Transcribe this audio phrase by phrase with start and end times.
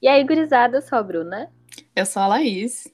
[0.00, 1.52] E aí, gurizada, eu sou a Bruna.
[1.94, 2.86] Eu sou a Laís.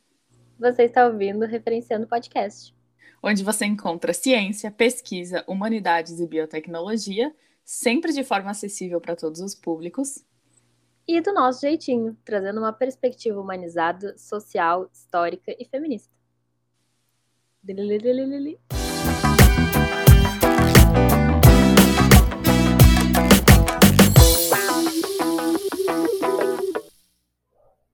[0.59, 2.75] Você está ouvindo Referenciando Podcast.
[3.23, 7.31] Onde você encontra ciência, pesquisa, humanidades e biotecnologia,
[7.63, 10.25] sempre de forma acessível para todos os públicos.
[11.07, 16.11] E do nosso jeitinho, trazendo uma perspectiva humanizada, social, histórica e feminista.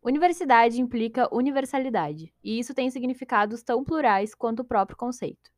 [0.03, 5.51] Universidade implica universalidade, e isso tem significados tão plurais quanto o próprio conceito.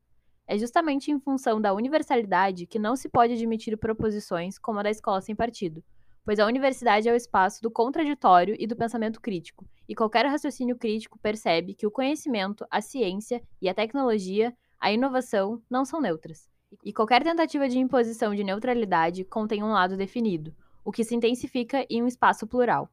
[0.49, 4.91] É justamente em função da universalidade que não se pode admitir proposições como a da
[4.91, 5.81] escola sem partido,
[6.25, 10.77] pois a universidade é o espaço do contraditório e do pensamento crítico, e qualquer raciocínio
[10.77, 16.51] crítico percebe que o conhecimento, a ciência e a tecnologia, a inovação, não são neutras.
[16.85, 20.53] E qualquer tentativa de imposição de neutralidade contém um lado definido,
[20.85, 22.91] o que se intensifica em um espaço plural.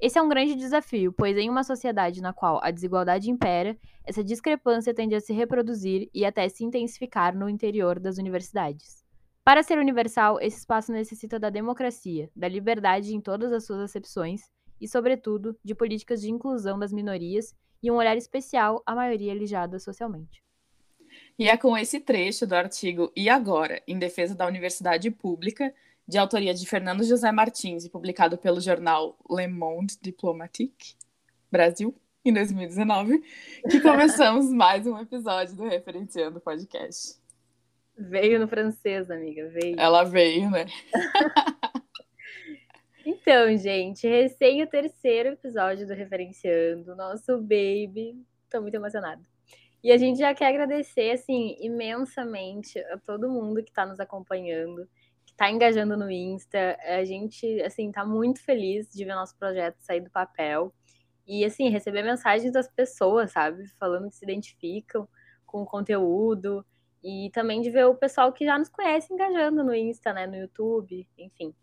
[0.00, 4.22] Esse é um grande desafio, pois em uma sociedade na qual a desigualdade impera, essa
[4.22, 9.04] discrepância tende a se reproduzir e até se intensificar no interior das universidades.
[9.42, 14.42] Para ser universal, esse espaço necessita da democracia, da liberdade em todas as suas acepções
[14.80, 19.80] e, sobretudo, de políticas de inclusão das minorias e um olhar especial à maioria alijada
[19.80, 20.44] socialmente.
[21.36, 25.74] E é com esse trecho do artigo E Agora, em defesa da universidade pública,
[26.08, 30.96] de autoria de Fernando José Martins e publicado pelo jornal Le Monde Diplomatique,
[31.52, 33.22] Brasil, em 2019,
[33.70, 37.18] que começamos mais um episódio do Referenciando Podcast.
[37.94, 39.78] Veio no francês, amiga, veio.
[39.78, 40.64] Ela veio, né?
[43.04, 48.16] então, gente, recém o terceiro episódio do Referenciando, nosso baby.
[48.50, 49.20] Tô muito emocionada.
[49.84, 54.88] E a gente já quer agradecer, assim, imensamente a todo mundo que está nos acompanhando
[55.38, 56.76] tá engajando no Insta.
[56.82, 60.74] A gente, assim, tá muito feliz de ver nosso projeto sair do papel.
[61.26, 63.68] E, assim, receber mensagens das pessoas, sabe?
[63.78, 65.08] Falando que se identificam
[65.46, 66.66] com o conteúdo.
[67.02, 70.26] E também de ver o pessoal que já nos conhece engajando no Insta, né?
[70.26, 71.54] No YouTube, enfim.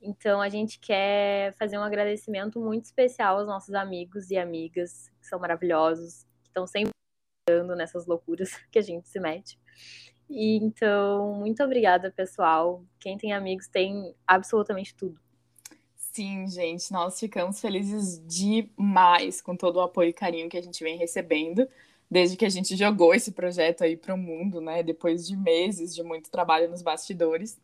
[0.00, 5.26] Então, a gente quer fazer um agradecimento muito especial aos nossos amigos e amigas, que
[5.26, 6.90] são maravilhosos, que estão sempre
[7.76, 9.58] nessas loucuras que a gente se mete.
[10.34, 12.84] E então, muito obrigada, pessoal.
[12.98, 15.20] Quem tem amigos tem absolutamente tudo.
[15.94, 20.82] Sim, gente, nós ficamos felizes demais com todo o apoio e carinho que a gente
[20.82, 21.68] vem recebendo
[22.10, 24.82] desde que a gente jogou esse projeto aí para o mundo, né?
[24.82, 27.56] Depois de meses de muito trabalho nos bastidores.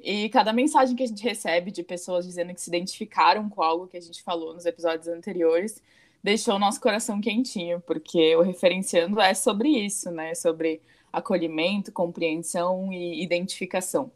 [0.00, 3.88] E cada mensagem que a gente recebe de pessoas dizendo que se identificaram com algo
[3.88, 5.82] que a gente falou nos episódios anteriores
[6.22, 10.34] deixou o nosso coração quentinho, porque o referenciando é sobre isso, né?
[10.34, 10.80] Sobre
[11.16, 14.10] acolhimento, compreensão e identificação.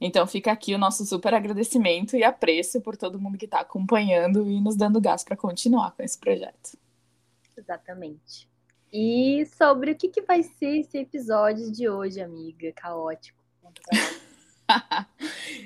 [0.00, 4.50] Então fica aqui o nosso super agradecimento e apreço por todo mundo que está acompanhando
[4.50, 6.76] e nos dando gás para continuar com esse projeto.
[7.56, 8.48] Exatamente.
[8.92, 12.72] E sobre o que, que vai ser esse episódio de hoje, amiga?
[12.72, 13.42] Caótico.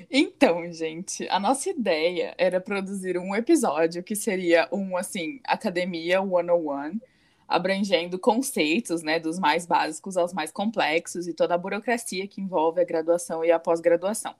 [0.09, 6.99] então, gente, a nossa ideia era produzir um episódio que seria um, assim, Academia 101,
[7.47, 12.81] abrangendo conceitos, né, dos mais básicos aos mais complexos e toda a burocracia que envolve
[12.81, 14.35] a graduação e a pós-graduação.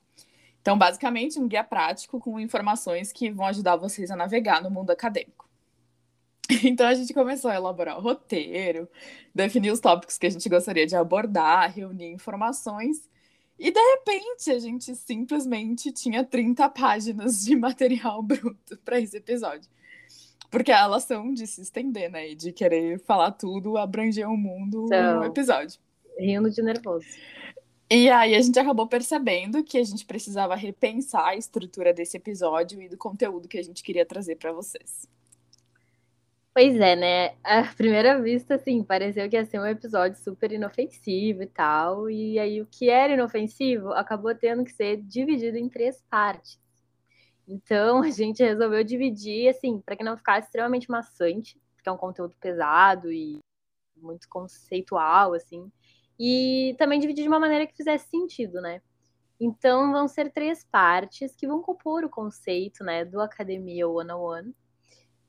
[0.62, 4.92] Então, basicamente, um guia prático com informações que vão ajudar vocês a navegar no mundo
[4.92, 5.48] acadêmico.
[6.64, 8.88] Então, a gente começou a elaborar o roteiro,
[9.36, 13.08] definir os tópicos que a gente gostaria de abordar, reunir informações,
[13.60, 19.70] e de repente a gente simplesmente tinha 30 páginas de material bruto para esse episódio.
[20.50, 22.32] Porque a relação de se estender, né?
[22.32, 25.80] E de querer falar tudo, abranger o mundo então, no episódio.
[26.18, 27.06] Rindo de nervoso.
[27.90, 32.82] E aí a gente acabou percebendo que a gente precisava repensar a estrutura desse episódio
[32.82, 35.08] e do conteúdo que a gente queria trazer para vocês.
[36.54, 37.36] Pois é, né?
[37.44, 42.10] À primeira vista, assim, pareceu que ia ser um episódio super inofensivo e tal.
[42.10, 46.60] E aí o que era inofensivo acabou tendo que ser dividido em três partes.
[47.48, 51.98] Então a gente resolveu dividir, assim, para que não ficasse extremamente maçante, porque é um
[51.98, 53.40] conteúdo pesado e
[53.96, 55.72] muito conceitual, assim,
[56.20, 58.82] e também dividir de uma maneira que fizesse sentido, né?
[59.40, 64.20] Então vão ser três partes que vão compor o conceito, né, do Academia One on
[64.20, 64.56] One.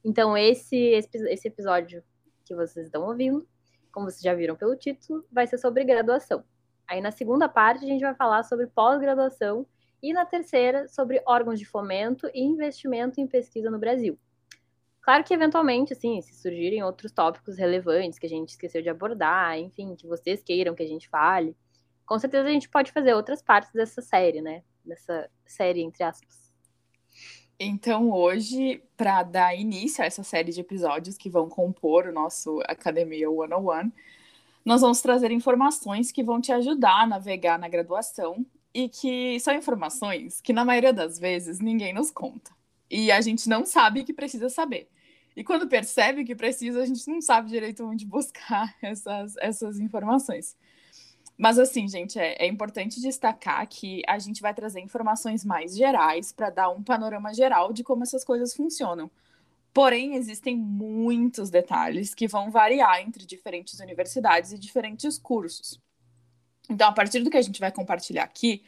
[0.05, 2.03] Então esse, esse episódio
[2.45, 3.47] que vocês estão ouvindo,
[3.93, 6.43] como vocês já viram pelo título, vai ser sobre graduação.
[6.87, 9.67] Aí na segunda parte a gente vai falar sobre pós-graduação
[10.03, 14.19] e na terceira, sobre órgãos de fomento e investimento em pesquisa no Brasil.
[15.01, 19.59] Claro que, eventualmente, assim, se surgirem outros tópicos relevantes que a gente esqueceu de abordar,
[19.59, 21.57] enfim, que vocês queiram que a gente fale,
[22.05, 24.63] com certeza a gente pode fazer outras partes dessa série, né?
[24.85, 26.53] Dessa série, entre aspas.
[27.59, 32.61] Então, hoje, para dar início a essa série de episódios que vão compor o nosso
[32.67, 33.91] Academia 101,
[34.65, 39.55] nós vamos trazer informações que vão te ajudar a navegar na graduação e que são
[39.55, 42.51] informações que, na maioria das vezes, ninguém nos conta.
[42.91, 44.89] E a gente não sabe que precisa saber.
[45.37, 50.57] E quando percebe que precisa, a gente não sabe direito onde buscar essas, essas informações.
[51.37, 56.33] Mas assim, gente, é, é, importante destacar que a gente vai trazer informações mais gerais
[56.33, 59.09] para dar um panorama geral de como essas coisas funcionam.
[59.73, 65.81] Porém, existem muitos detalhes que vão variar entre diferentes universidades e diferentes cursos.
[66.69, 68.63] Então, a partir do que a gente vai compartilhar aqui,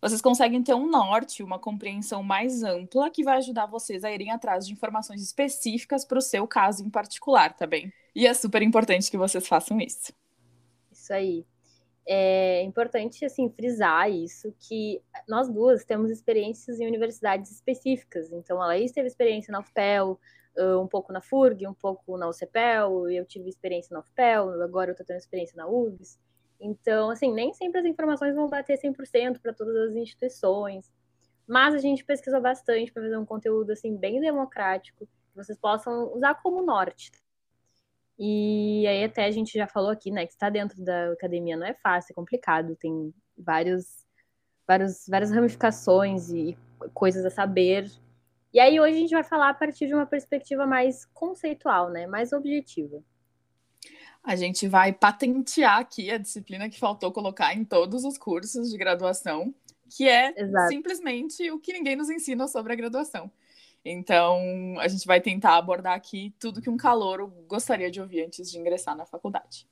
[0.00, 4.30] vocês conseguem ter um norte, uma compreensão mais ampla que vai ajudar vocês a irem
[4.30, 7.92] atrás de informações específicas para o seu caso em particular, tá bem?
[8.14, 10.12] E é super importante que vocês façam isso.
[10.92, 11.46] Isso aí
[12.08, 18.30] é importante assim frisar isso que nós duas temos experiências em universidades específicas.
[18.32, 20.20] Então a Laís teve experiência na UFPEL,
[20.80, 24.92] um pouco na FURG, um pouco na UCPEL, eu tive experiência na UFPEL, agora eu
[24.92, 26.18] estou tendo experiência na URGS.
[26.60, 30.90] Então, assim, nem sempre as informações vão bater 100% para todas as instituições,
[31.46, 36.12] mas a gente pesquisou bastante para fazer um conteúdo assim bem democrático, que vocês possam
[36.14, 37.10] usar como norte.
[38.18, 41.66] E aí até a gente já falou aqui, né, que estar dentro da academia não
[41.66, 44.06] é fácil, é complicado, tem vários,
[44.66, 46.56] vários, várias ramificações e
[46.94, 47.90] coisas a saber.
[48.52, 52.06] E aí hoje a gente vai falar a partir de uma perspectiva mais conceitual, né,
[52.06, 53.02] mais objetiva.
[54.26, 58.76] A gente vai patentear aqui a disciplina que faltou colocar em todos os cursos de
[58.76, 59.54] graduação,
[59.88, 60.66] que é Exato.
[60.66, 63.30] simplesmente o que ninguém nos ensina sobre a graduação.
[63.84, 64.40] Então,
[64.80, 68.58] a gente vai tentar abordar aqui tudo que um calouro gostaria de ouvir antes de
[68.58, 69.68] ingressar na faculdade.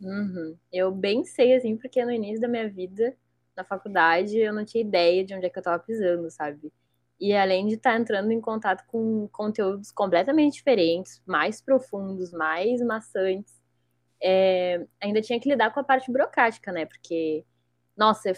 [0.00, 0.56] Uhum.
[0.72, 3.16] Eu bem sei, assim, porque no início da minha vida,
[3.56, 6.72] na faculdade, eu não tinha ideia de onde é que eu estava pisando, sabe?
[7.18, 12.80] E além de estar tá entrando em contato com conteúdos completamente diferentes, mais profundos, mais
[12.82, 13.55] maçantes,
[14.22, 16.86] é, ainda tinha que lidar com a parte burocrática, né?
[16.86, 17.44] Porque,
[17.96, 18.32] nossa,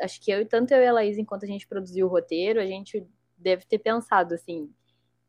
[0.00, 2.66] acho que eu, tanto eu e a Laís, enquanto a gente produziu o roteiro, a
[2.66, 3.06] gente
[3.36, 4.70] deve ter pensado, assim,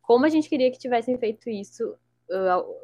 [0.02, 1.96] como a gente queria que tivessem feito isso,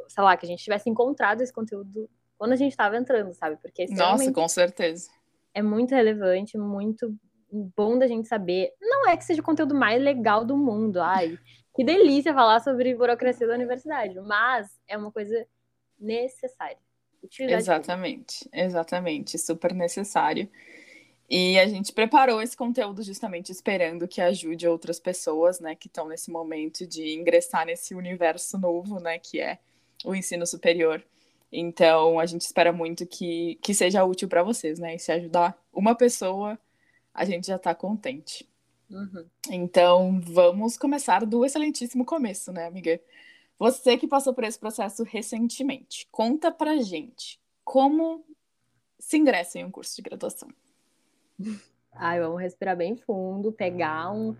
[0.07, 3.57] sei lá, que a gente tivesse encontrado esse conteúdo quando a gente estava entrando, sabe?
[3.61, 5.09] Porque Nossa, com certeza.
[5.53, 7.13] É muito relevante, muito
[7.51, 8.71] bom da gente saber.
[8.79, 11.37] Não é que seja o conteúdo mais legal do mundo, ai,
[11.75, 15.45] que delícia falar sobre burocracia da universidade, mas é uma coisa
[15.99, 16.77] necessária.
[17.57, 18.65] Exatamente, pública.
[18.65, 20.49] exatamente, super necessário.
[21.29, 26.07] E a gente preparou esse conteúdo justamente esperando que ajude outras pessoas, né, que estão
[26.07, 29.59] nesse momento de ingressar nesse universo novo, né, que é
[30.03, 31.03] o ensino superior.
[31.51, 34.95] Então, a gente espera muito que, que seja útil para vocês, né?
[34.95, 36.59] E se ajudar uma pessoa,
[37.13, 38.47] a gente já está contente.
[38.89, 39.25] Uhum.
[39.49, 42.99] Então, vamos começar do excelentíssimo começo, né, amiga?
[43.59, 48.23] Você que passou por esse processo recentemente, conta pra gente como
[48.97, 50.47] se ingressa em um curso de graduação.
[51.91, 54.33] Ai, vamos respirar bem fundo, pegar um,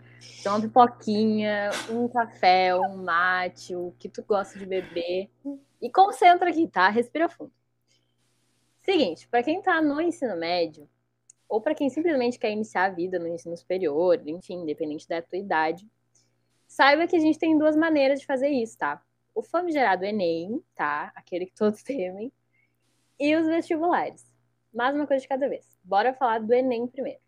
[0.45, 5.30] uma pipoquinha, um café, um mate, o que tu gosta de beber.
[5.81, 6.88] E concentra aqui, tá?
[6.88, 7.51] Respira fundo.
[8.83, 10.89] Seguinte, para quem tá no ensino médio,
[11.50, 15.38] ou para quem simplesmente quer iniciar a vida no ensino superior, enfim, independente da tua
[15.38, 15.86] idade,
[16.65, 19.03] saiba que a gente tem duas maneiras de fazer isso, tá?
[19.39, 21.13] O famigerado Enem, tá?
[21.15, 22.29] Aquele que todos temem,
[23.17, 24.29] e os vestibulares.
[24.74, 25.77] Mais uma coisa de cada vez.
[25.81, 27.22] Bora falar do Enem primeiro.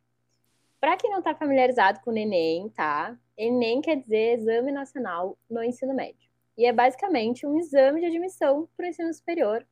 [0.78, 3.18] Para quem não está familiarizado com o Enem, tá?
[3.38, 6.30] Enem quer dizer Exame Nacional no Ensino Médio.
[6.58, 9.66] E é basicamente um exame de admissão para o ensino superior,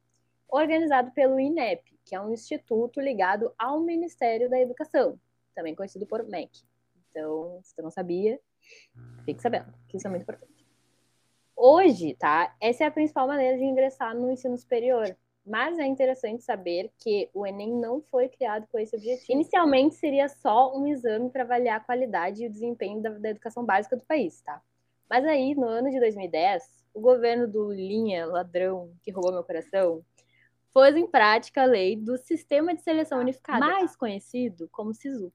[0.48, 5.20] organizado pelo INEP, que é um instituto ligado ao Ministério da Educação,
[5.54, 6.64] também conhecido por MEC.
[7.10, 8.40] Então, se você não sabia,
[9.26, 10.59] fique sabendo, que isso é muito importante.
[11.62, 12.56] Hoje, tá?
[12.62, 15.14] Essa é a principal maneira de ingressar no ensino superior.
[15.46, 19.34] Mas é interessante saber que o Enem não foi criado com esse objetivo.
[19.34, 23.66] Inicialmente seria só um exame para avaliar a qualidade e o desempenho da, da, educação
[23.66, 24.62] básica do país, tá?
[25.10, 26.64] Mas aí, no ano de 2010,
[26.94, 30.02] o governo do Linha, ladrão, que roubou meu coração,
[30.74, 35.30] pôs em prática a lei do Sistema de Seleção Unificada, mais conhecido como SISU.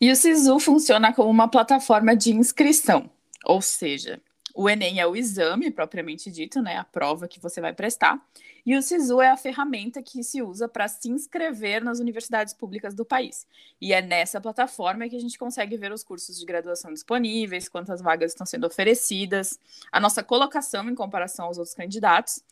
[0.00, 3.08] E o SISU funciona como uma plataforma de inscrição,
[3.44, 4.20] ou seja,
[4.54, 8.20] o Enem é o exame propriamente dito, né, a prova que você vai prestar,
[8.64, 12.94] e o SISU é a ferramenta que se usa para se inscrever nas universidades públicas
[12.94, 13.46] do país.
[13.80, 18.00] E é nessa plataforma que a gente consegue ver os cursos de graduação disponíveis, quantas
[18.00, 19.58] vagas estão sendo oferecidas,
[19.90, 22.42] a nossa colocação em comparação aos outros candidatos,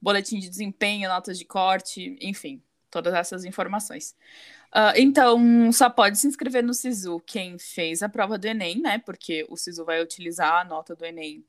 [0.00, 4.14] boletim de desempenho, notas de corte, enfim, todas essas informações.
[4.74, 8.98] Uh, então, só pode se inscrever no SISU quem fez a prova do Enem, né?
[8.98, 11.44] Porque o SISU vai utilizar a nota do Enem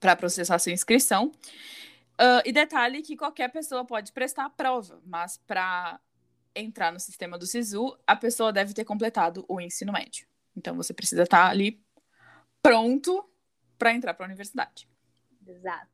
[0.00, 1.30] para processar sua inscrição.
[2.14, 6.00] Uh, e detalhe que qualquer pessoa pode prestar a prova, mas para
[6.56, 10.26] entrar no sistema do SISU, a pessoa deve ter completado o ensino médio.
[10.56, 11.82] Então, você precisa estar tá ali
[12.62, 13.28] pronto
[13.76, 14.88] para entrar para a universidade.
[15.46, 15.88] Exato.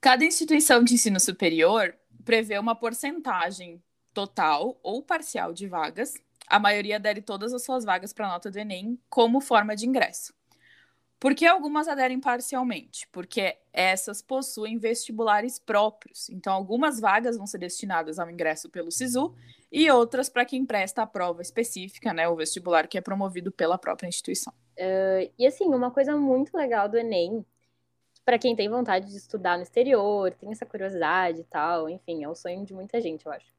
[0.00, 3.80] Cada instituição de ensino superior prevê uma porcentagem
[4.14, 6.14] total ou parcial de vagas,
[6.46, 9.86] a maioria adere todas as suas vagas para a nota do Enem como forma de
[9.86, 10.32] ingresso.
[11.18, 13.08] Por que algumas aderem parcialmente?
[13.10, 16.28] Porque essas possuem vestibulares próprios.
[16.28, 19.34] Então, algumas vagas vão ser destinadas ao ingresso pelo SISU
[19.72, 23.78] e outras para quem presta a prova específica, né, o vestibular que é promovido pela
[23.78, 24.52] própria instituição.
[24.78, 27.44] Uh, e assim, uma coisa muito legal do Enem,
[28.22, 32.28] para quem tem vontade de estudar no exterior, tem essa curiosidade e tal, enfim, é
[32.28, 33.53] o sonho de muita gente, eu acho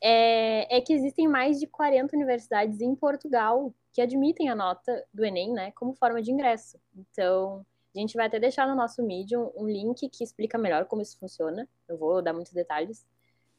[0.00, 5.24] é, é, que existem mais de 40 universidades em Portugal que admitem a nota do
[5.24, 6.78] Enem, né, como forma de ingresso.
[6.96, 7.64] Então,
[7.94, 11.18] a gente vai até deixar no nosso Medium um link que explica melhor como isso
[11.18, 11.68] funciona.
[11.88, 13.04] Eu vou dar muitos detalhes.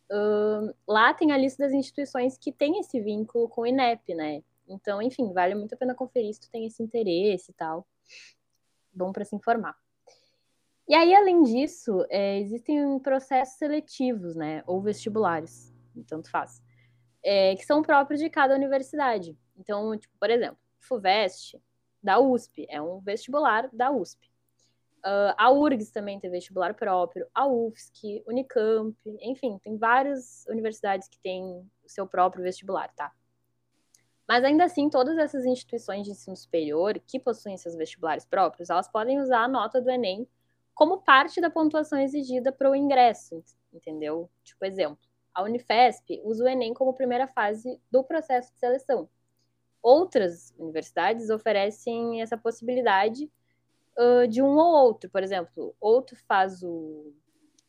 [0.10, 4.42] Uh, lá tem a lista das instituições que tem esse vínculo com o INEP, né?
[4.68, 7.86] Então, enfim, vale muito a pena conferir se tu tem esse interesse e tal.
[8.94, 9.76] Bom para se informar.
[10.88, 14.64] E aí, além disso, é, existem processos seletivos, né?
[14.66, 15.72] Ou vestibulares
[16.08, 16.62] tanto faz,
[17.24, 19.38] é, que são próprios de cada universidade.
[19.58, 21.62] Então, tipo, por exemplo, FUVEST,
[22.02, 24.32] da USP, é um vestibular da USP.
[25.04, 31.20] Uh, a URGS também tem vestibular próprio, a UFSC, Unicamp, enfim, tem várias universidades que
[31.20, 31.44] têm
[31.84, 33.12] o seu próprio vestibular, tá?
[34.28, 38.88] Mas ainda assim, todas essas instituições de ensino superior que possuem seus vestibulares próprios, elas
[38.88, 40.28] podem usar a nota do Enem
[40.74, 43.44] como parte da pontuação exigida para o ingresso,
[43.74, 44.30] entendeu?
[44.44, 49.10] Tipo, exemplo, a Unifesp usa o Enem como primeira fase do processo de seleção.
[49.82, 53.32] Outras universidades oferecem essa possibilidade
[53.98, 55.10] uh, de um ou outro.
[55.10, 57.14] Por exemplo, ou tu faz o.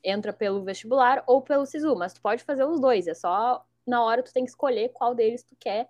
[0.05, 3.07] entra pelo vestibular ou pelo SISU, mas tu pode fazer os dois.
[3.07, 5.89] É só na hora tu tem que escolher qual deles tu quer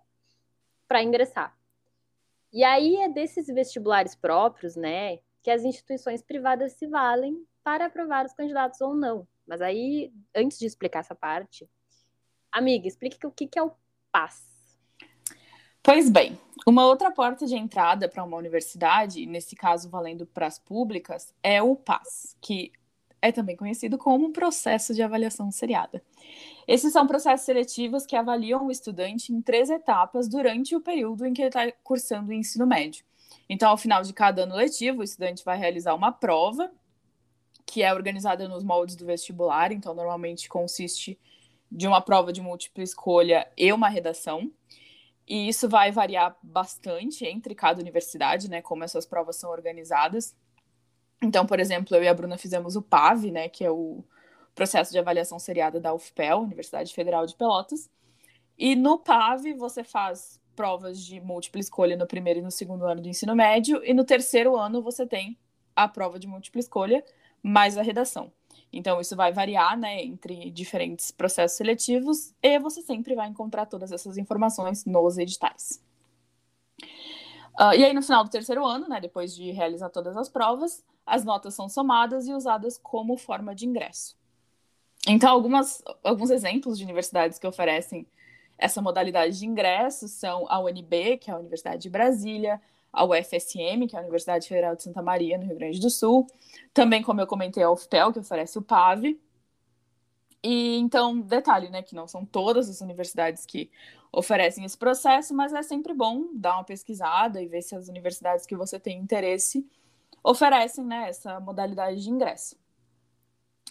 [0.87, 1.57] para ingressar.
[2.52, 8.26] E aí é desses vestibulares próprios, né, que as instituições privadas se valem para aprovar
[8.26, 9.26] os candidatos ou não.
[9.46, 11.68] Mas aí, antes de explicar essa parte,
[12.50, 13.72] amiga, explique o que, é o
[14.11, 14.42] PAS.
[15.82, 20.58] Pois bem, uma outra porta de entrada para uma universidade, nesse caso valendo para as
[20.58, 22.72] públicas, é o PAS, que
[23.20, 26.02] é também conhecido como processo de avaliação seriada.
[26.66, 31.32] Esses são processos seletivos que avaliam o estudante em três etapas durante o período em
[31.32, 33.04] que ele está cursando o ensino médio.
[33.49, 36.70] Então, ao final de cada ano letivo, o estudante vai realizar uma prova
[37.73, 41.19] que é organizada nos moldes do vestibular, então normalmente consiste
[41.71, 44.52] de uma prova de múltipla escolha e uma redação.
[45.26, 50.37] E isso vai variar bastante entre cada universidade, né, como essas provas são organizadas.
[51.23, 54.05] Então, por exemplo, eu e a Bruna fizemos o PAV, né, que é o
[54.55, 57.88] processo de avaliação seriada da UFPEL, Universidade Federal de Pelotas.
[58.59, 63.00] E no PAV você faz provas de múltipla escolha no primeiro e no segundo ano
[63.00, 65.38] do ensino médio, e no terceiro ano você tem
[65.75, 67.02] a prova de múltipla escolha,
[67.42, 68.32] mais a redação.
[68.72, 73.92] Então, isso vai variar né, entre diferentes processos seletivos e você sempre vai encontrar todas
[73.92, 75.82] essas informações nos editais.
[77.61, 80.82] Uh, e aí, no final do terceiro ano, né, depois de realizar todas as provas,
[81.04, 84.16] as notas são somadas e usadas como forma de ingresso.
[85.06, 88.06] Então, algumas, alguns exemplos de universidades que oferecem
[88.56, 92.61] essa modalidade de ingresso são a UNB, que é a Universidade de Brasília,
[92.92, 96.26] a UFSM, que é a Universidade Federal de Santa Maria, no Rio Grande do Sul.
[96.75, 99.18] Também, como eu comentei, a UFPEL, que oferece o PAV.
[100.42, 103.70] E então, detalhe, né, que não são todas as universidades que
[104.12, 108.44] oferecem esse processo, mas é sempre bom dar uma pesquisada e ver se as universidades
[108.44, 109.66] que você tem interesse
[110.22, 112.56] oferecem, né, essa modalidade de ingresso.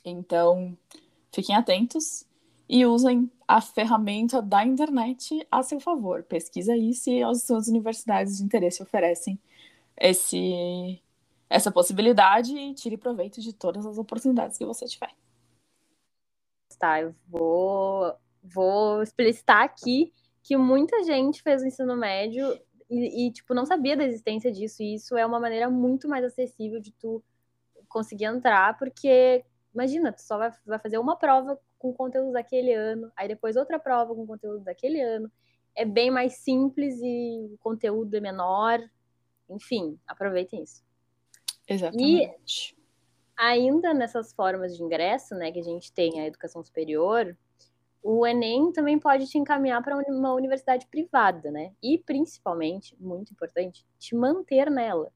[0.03, 0.75] Então,
[1.31, 2.25] fiquem atentos
[2.71, 6.23] e usem a ferramenta da internet a seu favor.
[6.23, 9.37] Pesquisa aí se as suas universidades de interesse oferecem
[9.97, 11.03] esse,
[11.49, 15.13] essa possibilidade e tire proveito de todas as oportunidades que você tiver.
[16.79, 22.57] Tá, eu vou, vou explicitar aqui que muita gente fez o ensino médio
[22.89, 26.23] e, e, tipo, não sabia da existência disso, e isso é uma maneira muito mais
[26.23, 27.21] acessível de tu
[27.89, 33.11] conseguir entrar, porque, imagina, tu só vai, vai fazer uma prova com conteúdo daquele ano,
[33.15, 35.29] aí depois outra prova com conteúdo daquele ano.
[35.75, 38.79] É bem mais simples e o conteúdo é menor.
[39.49, 40.83] Enfim, aproveitem isso.
[41.67, 42.73] Exatamente.
[42.73, 42.81] E
[43.35, 47.35] ainda nessas formas de ingresso, né, que a gente tem a educação superior,
[48.03, 51.71] o Enem também pode te encaminhar para uma universidade privada, né?
[51.83, 55.11] E principalmente, muito importante, te manter nela.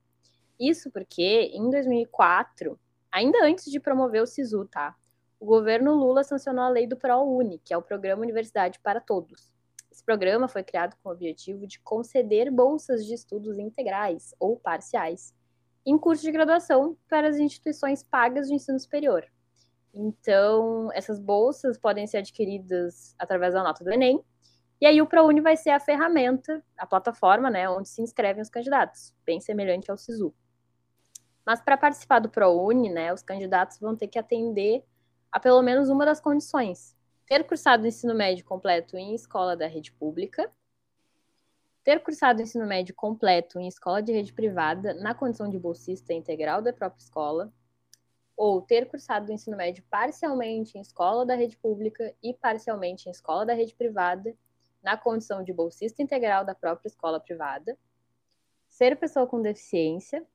[0.60, 2.79] Isso porque em 2004,
[3.12, 4.95] ainda antes de promover o SISU, tá?
[5.39, 9.51] O governo Lula sancionou a lei do ProUni, que é o Programa Universidade para Todos.
[9.92, 15.34] Esse programa foi criado com o objetivo de conceder bolsas de estudos integrais ou parciais
[15.86, 19.25] em curso de graduação para as instituições pagas de ensino superior.
[19.94, 24.24] Então, essas bolsas podem ser adquiridas através da nota do Enem,
[24.82, 28.50] e aí o ProUni vai ser a ferramenta, a plataforma, né, onde se inscrevem os
[28.50, 30.34] candidatos, bem semelhante ao SISU.
[31.46, 34.84] Mas para participar do ProUni, né, os candidatos vão ter que atender
[35.36, 36.96] a pelo menos uma das condições:
[37.27, 40.50] ter cursado o ensino médio completo em escola da rede pública,
[41.84, 46.13] ter cursado o ensino médio completo em escola de rede privada na condição de bolsista
[46.13, 47.51] integral da própria escola,
[48.38, 53.12] ou ter cursado o ensino médio parcialmente em escola da rede pública e parcialmente em
[53.12, 54.34] escola da rede privada,
[54.82, 57.77] na condição de bolsista integral da própria escola privada,
[58.70, 60.25] ser pessoa com deficiência,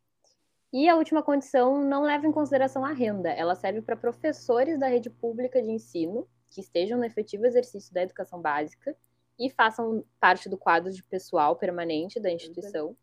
[0.73, 4.87] e a última condição não leva em consideração a renda, ela serve para professores da
[4.87, 8.97] rede pública de ensino que estejam no efetivo exercício da educação básica
[9.39, 12.97] e façam parte do quadro de pessoal permanente da instituição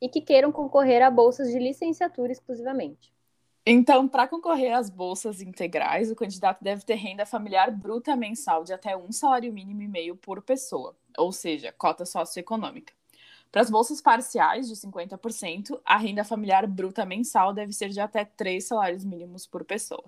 [0.00, 3.12] e que queiram concorrer a bolsas de licenciatura exclusivamente.
[3.64, 8.72] Então, para concorrer às bolsas integrais, o candidato deve ter renda familiar bruta mensal de
[8.72, 12.92] até um salário mínimo e meio por pessoa, ou seja, cota socioeconômica.
[13.52, 18.24] Para as bolsas parciais de 50%, a renda familiar bruta mensal deve ser de até
[18.24, 20.04] três salários mínimos por pessoa.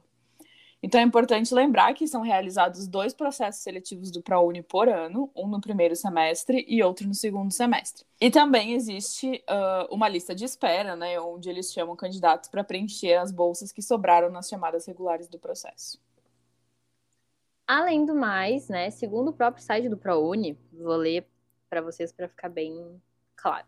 [0.83, 5.47] Então é importante lembrar que são realizados dois processos seletivos do ProUni por ano, um
[5.47, 8.07] no primeiro semestre e outro no segundo semestre.
[8.19, 13.15] E também existe uh, uma lista de espera, né, onde eles chamam candidatos para preencher
[13.15, 16.01] as bolsas que sobraram nas chamadas regulares do processo.
[17.67, 21.27] Além do mais, né, segundo o próprio site do ProUni, vou ler
[21.69, 23.01] para vocês para ficar bem
[23.45, 23.67] claro.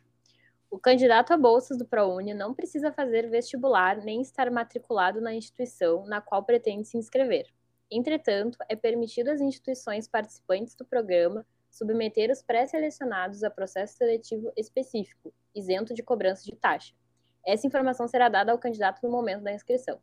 [0.70, 6.06] O candidato a bolsas do ProUni não precisa fazer vestibular nem estar matriculado na instituição
[6.06, 7.46] na qual pretende se inscrever.
[7.90, 15.30] Entretanto, é permitido às instituições participantes do programa submeter os pré-selecionados a processo seletivo específico,
[15.54, 16.94] isento de cobrança de taxa.
[17.46, 20.00] Essa informação será dada ao candidato no momento da inscrição.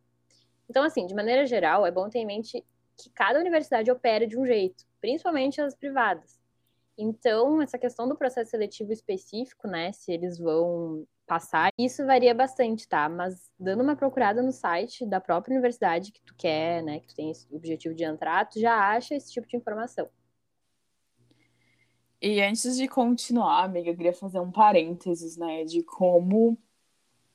[0.70, 2.64] Então, assim, de maneira geral, é bom ter em mente
[2.96, 6.43] que cada universidade opera de um jeito, principalmente as privadas.
[6.96, 12.86] Então, essa questão do processo seletivo específico, né, se eles vão passar, isso varia bastante,
[12.86, 13.08] tá?
[13.08, 17.14] Mas dando uma procurada no site da própria universidade que tu quer, né, que tu
[17.16, 20.08] tem esse objetivo de entrar, tu já acha esse tipo de informação.
[22.22, 26.56] E antes de continuar, amiga, eu queria fazer um parênteses, né, de como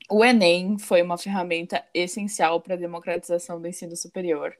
[0.09, 4.55] o Enem foi uma ferramenta essencial para a democratização do ensino superior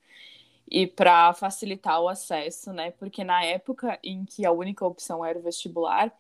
[0.70, 2.92] e para facilitar o acesso, né?
[2.92, 6.14] Porque na época em que a única opção era o vestibular,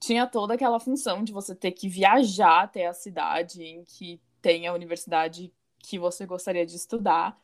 [0.00, 4.66] tinha toda aquela função de você ter que viajar até a cidade em que tem
[4.66, 7.40] a universidade que você gostaria de estudar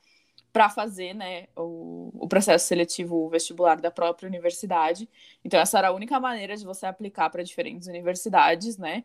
[0.53, 5.09] para fazer, né, o, o processo seletivo vestibular da própria universidade.
[5.45, 9.05] Então essa era a única maneira de você aplicar para diferentes universidades, né?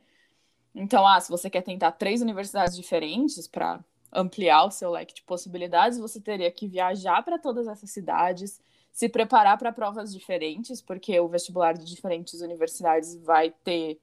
[0.76, 3.80] Então, ah, se você quer tentar três universidades diferentes para
[4.14, 9.10] ampliar o seu leque de possibilidades, você teria que viajar para todas essas cidades, se
[9.10, 14.00] preparar para provas diferentes, porque o vestibular de diferentes universidades vai ter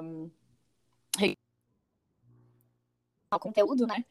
[0.00, 0.30] um,
[3.38, 4.04] conteúdo, né?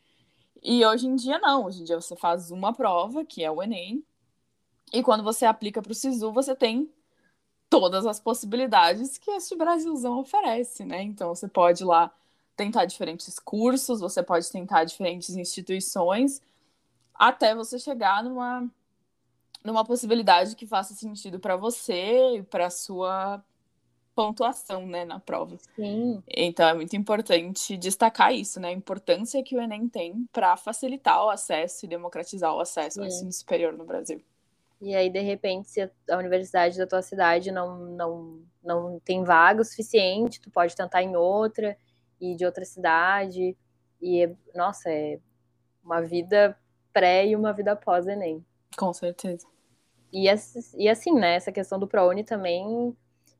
[0.62, 3.62] E hoje em dia não, hoje em dia você faz uma prova, que é o
[3.63, 4.04] Enem,
[4.93, 6.91] e quando você aplica para o SISU, você tem
[7.69, 11.01] todas as possibilidades que este Brasilzão oferece, né?
[11.01, 12.13] Então você pode ir lá
[12.56, 16.42] tentar diferentes cursos, você pode tentar diferentes instituições,
[17.14, 18.70] até você chegar numa,
[19.64, 23.44] numa possibilidade que faça sentido para você e para sua
[24.14, 25.58] pontuação, né, na prova.
[25.76, 26.22] Sim.
[26.28, 31.24] Então é muito importante destacar isso, né, a importância que o Enem tem para facilitar
[31.26, 33.02] o acesso e democratizar o acesso Sim.
[33.02, 34.22] ao ensino superior no Brasil.
[34.82, 39.62] E aí, de repente, se a universidade da tua cidade não, não, não tem vaga
[39.62, 41.78] o suficiente, tu pode tentar em outra
[42.21, 43.57] e de outra cidade.
[44.01, 45.19] E, nossa, é
[45.84, 46.57] uma vida
[46.93, 48.45] pré e uma vida pós Enem.
[48.77, 49.47] Com certeza.
[50.13, 50.27] E,
[50.77, 52.95] e assim, né, essa questão do ProUni também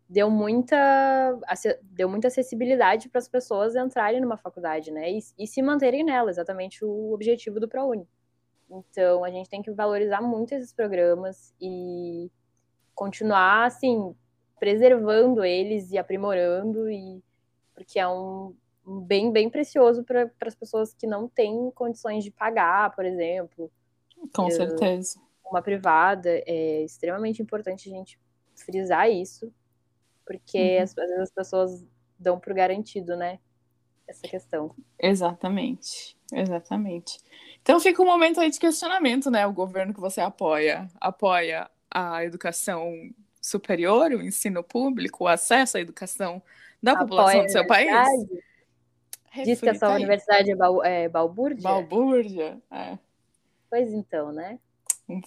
[0.10, 1.40] deu muita,
[1.84, 6.30] deu muita acessibilidade para as pessoas entrarem numa faculdade, né, e, e, se manterem nela,
[6.30, 8.08] exatamente o objetivo do ProUni.
[8.70, 12.30] Então, a gente tem que valorizar muito esses programas e
[12.96, 14.16] continuar, assim,
[14.60, 17.22] preservando eles e aprimorando, e
[17.74, 18.56] porque é um,
[19.00, 23.72] bem, bem precioso para as pessoas que não têm condições de pagar, por exemplo.
[24.36, 25.20] Com certeza.
[25.50, 28.20] uma privada, é extremamente importante a gente
[28.56, 29.52] frisar isso,
[30.26, 30.84] porque uhum.
[30.84, 31.86] às vezes as pessoas
[32.20, 33.40] dão por garantido, né?
[34.08, 34.76] Essa questão.
[35.00, 37.20] Exatamente, exatamente.
[37.62, 39.46] Então fica um momento aí de questionamento, né?
[39.48, 42.94] O governo que você apoia, apoia a educação
[43.42, 46.42] superior, o ensino público, o acesso à educação
[46.82, 47.90] da apoia população do seu país?
[49.34, 51.64] Diz que essa universidade é, bal, é balbúrdia?
[51.64, 52.98] Balbúrdia, é.
[53.70, 54.60] Pois então, né?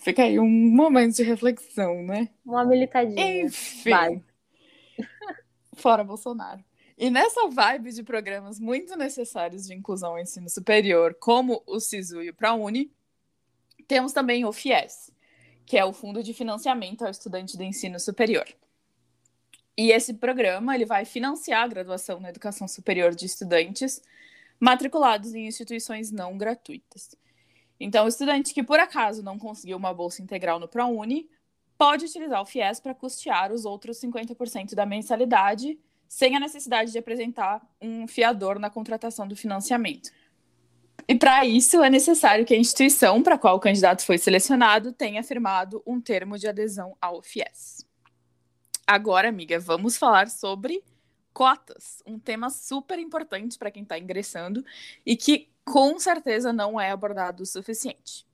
[0.00, 2.28] Fica aí um momento de reflexão, né?
[2.44, 3.44] Uma militadinha.
[3.44, 4.22] Enfim.
[5.74, 6.62] Fora Bolsonaro.
[6.96, 12.22] E nessa vibe de programas muito necessários de inclusão ao ensino superior, como o SISU
[12.22, 12.92] e o ProUni,
[13.88, 15.12] temos também o FIES,
[15.66, 18.46] que é o Fundo de Financiamento ao Estudante de Ensino Superior.
[19.76, 24.00] E esse programa ele vai financiar a graduação na educação superior de estudantes
[24.60, 27.16] matriculados em instituições não gratuitas.
[27.78, 31.28] Então, o estudante que por acaso não conseguiu uma bolsa integral no ProUni
[31.76, 36.98] pode utilizar o FIES para custear os outros 50% da mensalidade, sem a necessidade de
[36.98, 40.10] apresentar um fiador na contratação do financiamento.
[41.08, 44.92] E para isso é necessário que a instituição para a qual o candidato foi selecionado
[44.92, 47.83] tenha firmado um termo de adesão ao FIES.
[48.86, 50.84] Agora, amiga, vamos falar sobre
[51.32, 54.62] cotas, um tema super importante para quem está ingressando
[55.06, 58.26] e que com certeza não é abordado o suficiente.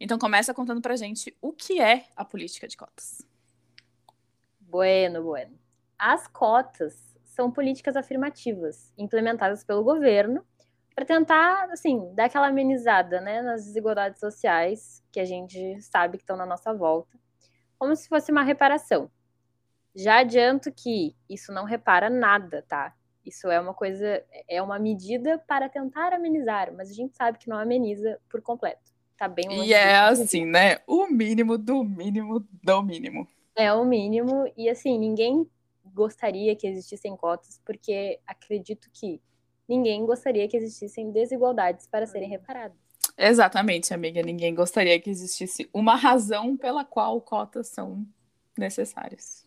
[0.00, 3.24] Então começa contando pra gente o que é a política de cotas.
[4.60, 5.56] Bueno, bueno.
[5.96, 10.44] As cotas são políticas afirmativas implementadas pelo governo
[10.92, 16.24] para tentar, assim, dar aquela amenizada, né, nas desigualdades sociais que a gente sabe que
[16.24, 17.16] estão na nossa volta,
[17.78, 19.08] como se fosse uma reparação.
[19.94, 22.94] Já adianto que isso não repara nada, tá?
[23.24, 27.48] Isso é uma coisa, é uma medida para tentar amenizar, mas a gente sabe que
[27.48, 28.92] não ameniza por completo.
[29.16, 29.70] Tá bem longe.
[29.70, 30.78] E é assim, né?
[30.86, 33.26] O mínimo do mínimo do mínimo.
[33.56, 35.48] É o mínimo, e assim, ninguém
[35.84, 39.22] gostaria que existissem cotas, porque acredito que
[39.68, 42.76] ninguém gostaria que existissem desigualdades para serem reparadas.
[43.16, 44.20] Exatamente, amiga.
[44.22, 48.04] Ninguém gostaria que existisse uma razão pela qual cotas são
[48.58, 49.43] necessárias.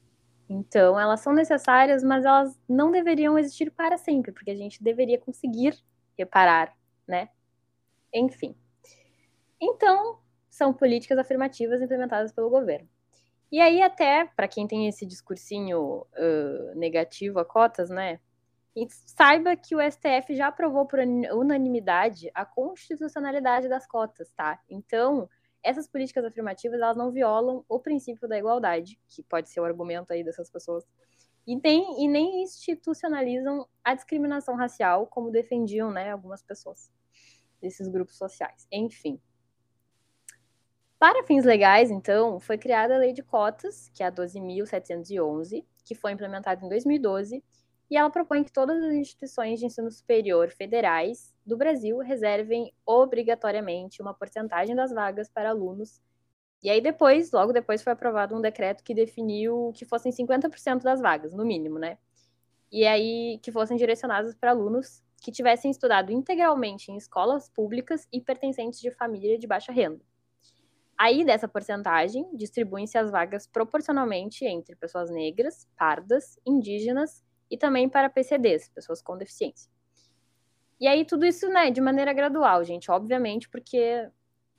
[0.49, 5.19] Então, elas são necessárias, mas elas não deveriam existir para sempre, porque a gente deveria
[5.19, 5.77] conseguir
[6.17, 6.73] reparar,
[7.07, 7.29] né?
[8.13, 8.55] Enfim.
[9.59, 12.87] Então, são políticas afirmativas implementadas pelo governo.
[13.51, 18.19] E aí, até para quem tem esse discursinho uh, negativo a cotas, né?
[18.89, 24.59] Saiba que o STF já aprovou por unanimidade a constitucionalidade das cotas, tá?
[24.69, 25.27] Então,
[25.63, 30.11] essas políticas afirmativas elas não violam o princípio da igualdade, que pode ser o argumento
[30.11, 30.85] aí dessas pessoas,
[31.45, 36.91] e nem, e nem institucionalizam a discriminação racial, como defendiam né, algumas pessoas
[37.61, 38.67] desses grupos sociais.
[38.71, 39.19] Enfim.
[40.99, 45.95] Para fins legais, então, foi criada a Lei de Cotas, que é a 12.711, que
[45.95, 47.43] foi implementada em 2012,
[47.89, 54.01] e ela propõe que todas as instituições de ensino superior federais do Brasil reservem obrigatoriamente
[54.01, 56.01] uma porcentagem das vagas para alunos.
[56.61, 60.99] E aí depois, logo depois, foi aprovado um decreto que definiu que fossem 50% das
[60.99, 61.97] vagas, no mínimo, né?
[62.69, 68.19] E aí que fossem direcionadas para alunos que tivessem estudado integralmente em escolas públicas e
[68.19, 70.03] pertencentes de família de baixa renda.
[70.99, 78.09] Aí, dessa porcentagem, distribuem-se as vagas proporcionalmente entre pessoas negras, pardas, indígenas e também para
[78.09, 79.71] PCDs, pessoas com deficiência.
[80.79, 84.09] E aí tudo isso, né, de maneira gradual, gente, obviamente, porque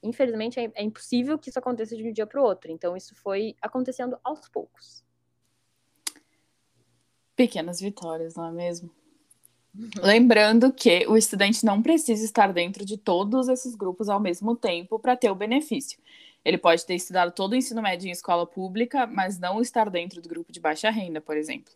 [0.02, 2.70] infelizmente é, é impossível que isso aconteça de um dia para o outro.
[2.70, 5.04] Então isso foi acontecendo aos poucos.
[7.36, 8.90] Pequenas vitórias, não é mesmo?
[10.02, 14.98] Lembrando que o estudante não precisa estar dentro de todos esses grupos ao mesmo tempo
[14.98, 16.00] para ter o benefício.
[16.44, 20.20] Ele pode ter estudado todo o ensino médio em escola pública, mas não estar dentro
[20.20, 21.72] do grupo de baixa renda, por exemplo.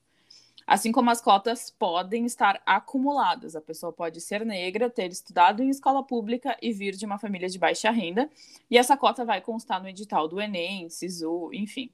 [0.72, 3.54] Assim como as cotas podem estar acumuladas.
[3.54, 7.46] A pessoa pode ser negra, ter estudado em escola pública e vir de uma família
[7.46, 8.30] de baixa renda,
[8.70, 11.90] e essa cota vai constar no edital do Enem, SISU, enfim.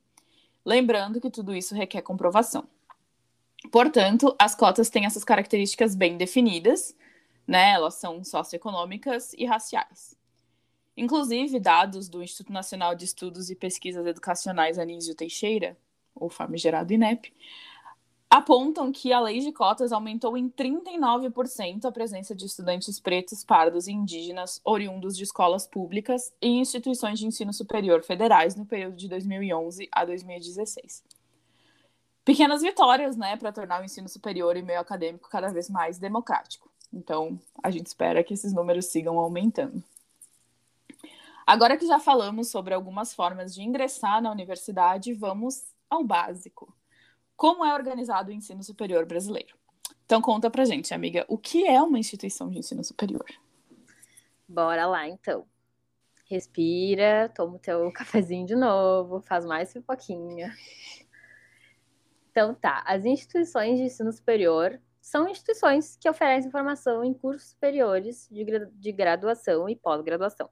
[0.65, 2.69] Lembrando que tudo isso requer comprovação.
[3.73, 6.97] Portanto, as cotas têm essas características bem definidas,
[7.49, 7.73] né?
[7.73, 10.17] Elas são socioeconômicas e raciais.
[10.97, 15.77] Inclusive, dados do Instituto Nacional de Estudos e Pesquisas Educacionais Anísio Teixeira,
[16.15, 17.33] ou famigerado INEP,
[18.31, 23.87] apontam que a lei de cotas aumentou em 39% a presença de estudantes pretos, pardos
[23.87, 29.09] e indígenas oriundos de escolas públicas e instituições de ensino superior federais no período de
[29.09, 31.03] 2011 a 2016.
[32.25, 36.71] Pequenas vitórias, né, para tornar o ensino superior e meio acadêmico cada vez mais democrático.
[36.93, 39.83] Então, a gente espera que esses números sigam aumentando.
[41.47, 46.78] Agora que já falamos sobre algumas formas de ingressar na universidade, vamos ao básico.
[47.39, 49.57] Como é organizado o ensino superior brasileiro?
[50.05, 53.25] Então conta pra gente, amiga, o que é uma instituição de ensino superior?
[54.49, 55.47] Bora lá, então.
[56.29, 60.53] Respira, toma o teu cafezinho de novo, faz mais pipoquinha.
[62.33, 68.29] Então tá, as instituições de ensino superior são instituições que oferecem formação em cursos superiores
[68.33, 70.51] de, de graduação e pós-graduação.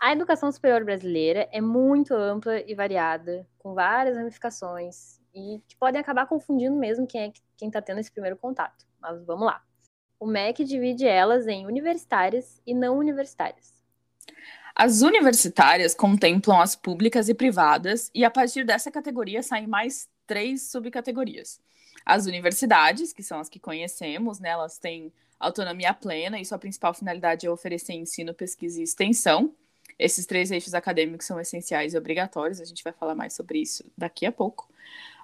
[0.00, 6.00] A educação superior brasileira é muito ampla e variada, com várias ramificações e que podem
[6.00, 8.86] acabar confundindo mesmo quem é quem está tendo esse primeiro contato.
[9.00, 9.62] Mas vamos lá.
[10.20, 13.74] O MEC divide elas em universitárias e não universitárias.
[14.74, 20.70] As universitárias contemplam as públicas e privadas, e a partir dessa categoria saem mais três
[20.70, 21.60] subcategorias.
[22.06, 26.94] As universidades, que são as que conhecemos, né, elas têm autonomia plena e sua principal
[26.94, 29.52] finalidade é oferecer ensino, pesquisa e extensão.
[29.98, 33.84] Esses três eixos acadêmicos são essenciais e obrigatórios, a gente vai falar mais sobre isso
[33.96, 34.68] daqui a pouco.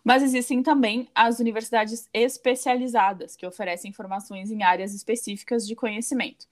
[0.04, 6.46] Mas existem também as universidades especializadas, que oferecem formações em áreas específicas de conhecimento.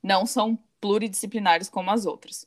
[0.00, 2.46] Não são pluridisciplinares como as outras.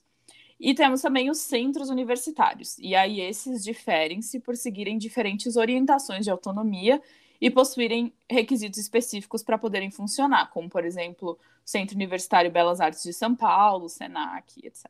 [0.58, 6.32] E temos também os centros universitários, e aí esses diferem-se por seguirem diferentes orientações de
[6.32, 7.02] autonomia
[7.42, 11.38] e possuírem requisitos específicos para poderem funcionar, como, por exemplo, o
[11.70, 14.90] Centro Universitário Belas Artes de São Paulo, SENAC, etc.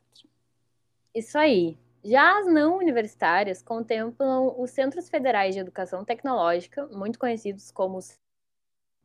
[1.12, 1.76] Isso aí.
[2.06, 7.98] Já as não universitárias contemplam os Centros Federais de Educação Tecnológica, muito conhecidos como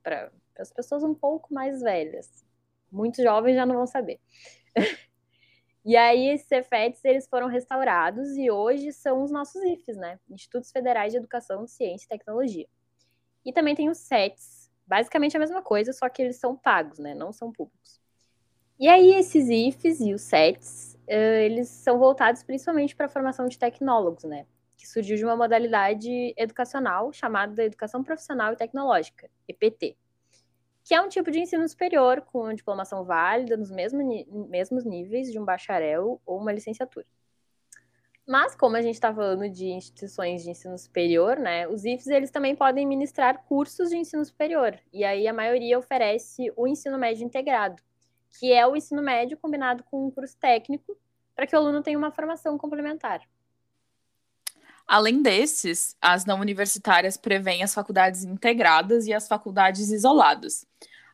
[0.03, 2.45] para as pessoas um pouco mais velhas.
[2.91, 4.19] Muitos jovens já não vão saber.
[5.83, 10.19] e aí, esses CEFETs, eles foram restaurados e hoje são os nossos IFES, né?
[10.29, 12.67] Institutos Federais de Educação, Ciência e Tecnologia.
[13.43, 17.15] E também tem os SETs, basicamente a mesma coisa, só que eles são pagos, né?
[17.15, 17.99] Não são públicos.
[18.79, 23.59] E aí, esses IFES e os SETs eles são voltados principalmente para a formação de
[23.59, 24.45] tecnólogos, né?
[24.77, 29.97] Que surgiu de uma modalidade educacional chamada Educação Profissional e Tecnológica, EPT,
[30.83, 34.03] que é um tipo de ensino superior com diplomação válida nos mesmos,
[34.49, 37.05] mesmos níveis de um bacharel ou uma licenciatura.
[38.25, 42.31] Mas, como a gente está falando de instituições de ensino superior, né, os IFES eles
[42.31, 44.79] também podem ministrar cursos de ensino superior.
[44.93, 47.81] E aí a maioria oferece o ensino médio integrado,
[48.39, 50.97] que é o ensino médio combinado com um curso técnico,
[51.35, 53.21] para que o aluno tenha uma formação complementar.
[54.87, 60.65] Além desses, as não universitárias prevêem as faculdades integradas e as faculdades isoladas.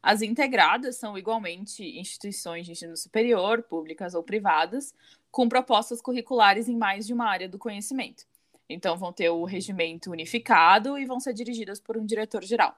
[0.01, 4.93] As integradas são igualmente instituições de ensino superior, públicas ou privadas,
[5.30, 8.25] com propostas curriculares em mais de uma área do conhecimento.
[8.69, 12.75] Então, vão ter o regimento unificado e vão ser dirigidas por um diretor-geral.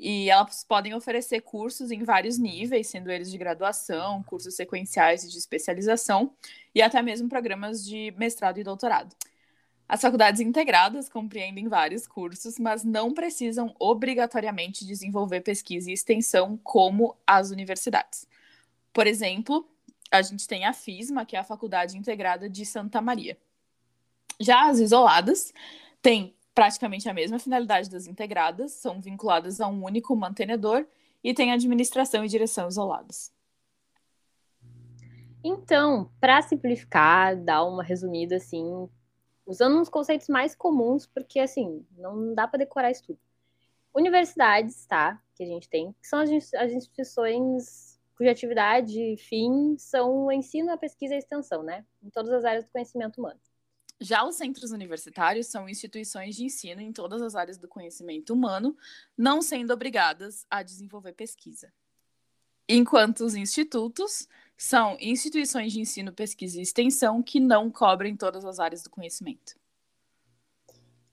[0.00, 5.28] E elas podem oferecer cursos em vários níveis, sendo eles de graduação, cursos sequenciais e
[5.28, 6.32] de especialização,
[6.72, 9.12] e até mesmo programas de mestrado e doutorado.
[9.88, 17.16] As faculdades integradas compreendem vários cursos, mas não precisam obrigatoriamente desenvolver pesquisa e extensão como
[17.26, 18.24] as universidades.
[18.92, 19.68] Por exemplo,
[20.12, 23.36] a gente tem a FISMA, que é a Faculdade Integrada de Santa Maria.
[24.38, 25.52] Já as isoladas
[26.00, 30.84] têm praticamente a mesma finalidade das integradas, são vinculadas a um único mantenedor
[31.22, 33.32] e têm administração e direção isoladas.
[35.44, 38.88] Então, para simplificar, dar uma resumida assim,
[39.46, 43.20] usando uns conceitos mais comuns, porque assim, não dá para decorar isso tudo.
[43.94, 45.22] Universidades, tá?
[45.36, 46.28] Que a gente tem, que são as,
[46.72, 51.86] instituições cuja atividade e fim são o ensino, a pesquisa e a extensão, né?
[52.02, 53.38] Em todas as áreas do conhecimento humano.
[54.00, 58.76] Já os centros universitários são instituições de ensino em todas as áreas do conhecimento humano,
[59.16, 61.72] não sendo obrigadas a desenvolver pesquisa.
[62.68, 68.60] Enquanto os institutos são instituições de ensino, pesquisa e extensão que não cobrem todas as
[68.60, 69.56] áreas do conhecimento.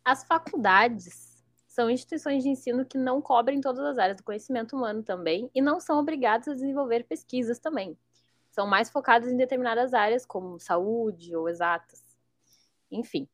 [0.04, 5.02] As faculdades são instituições de ensino que não cobrem todas as áreas do conhecimento humano
[5.02, 7.98] também e não são obrigadas a desenvolver pesquisas também.
[8.52, 12.05] São mais focadas em determinadas áreas, como saúde ou exatas.
[12.96, 13.28] Enfim,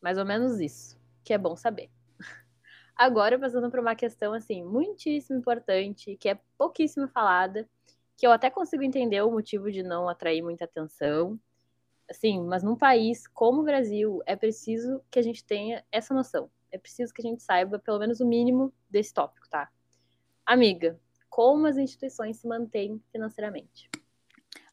[0.00, 1.90] mais ou menos isso, que é bom saber.
[2.94, 7.68] Agora, passando para uma questão assim muitíssimo importante, que é pouquíssimo falada,
[8.16, 11.40] que eu até consigo entender o motivo de não atrair muita atenção.
[12.08, 16.50] Assim, mas num país como o Brasil, é preciso que a gente tenha essa noção.
[16.70, 19.70] É preciso que a gente saiba pelo menos o mínimo desse tópico, tá?
[20.44, 23.88] Amiga, como as instituições se mantêm financeiramente?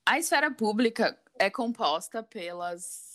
[0.05, 3.10] A esfera pública é composta pelas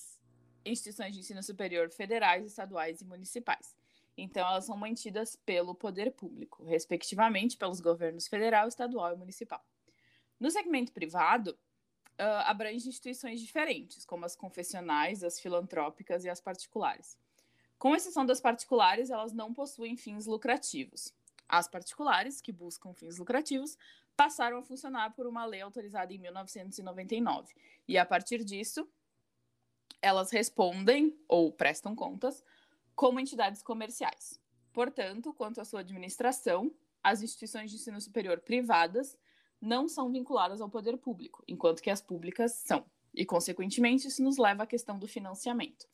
[0.67, 3.75] instituições de ensino superior federais, estaduais e municipais.
[4.17, 9.63] Então, elas são mantidas pelo poder público, respectivamente pelos governos federal, estadual e municipal.
[10.41, 17.19] No segmento privado, uh, abrange instituições diferentes, como as confessionais, as filantrópicas e as particulares.
[17.79, 21.13] Com exceção das particulares, elas não possuem fins lucrativos.
[21.47, 23.77] As particulares, que buscam fins lucrativos,
[24.17, 27.55] passaram a funcionar por uma lei autorizada em 1999.
[27.87, 28.89] E a partir disso,
[30.01, 32.43] elas respondem ou prestam contas
[32.95, 34.41] como entidades comerciais.
[34.73, 36.71] Portanto, quanto à sua administração,
[37.03, 39.17] as instituições de ensino superior privadas
[39.61, 42.85] não são vinculadas ao poder público, enquanto que as públicas são.
[43.15, 45.87] E, consequentemente, isso nos leva à questão do financiamento.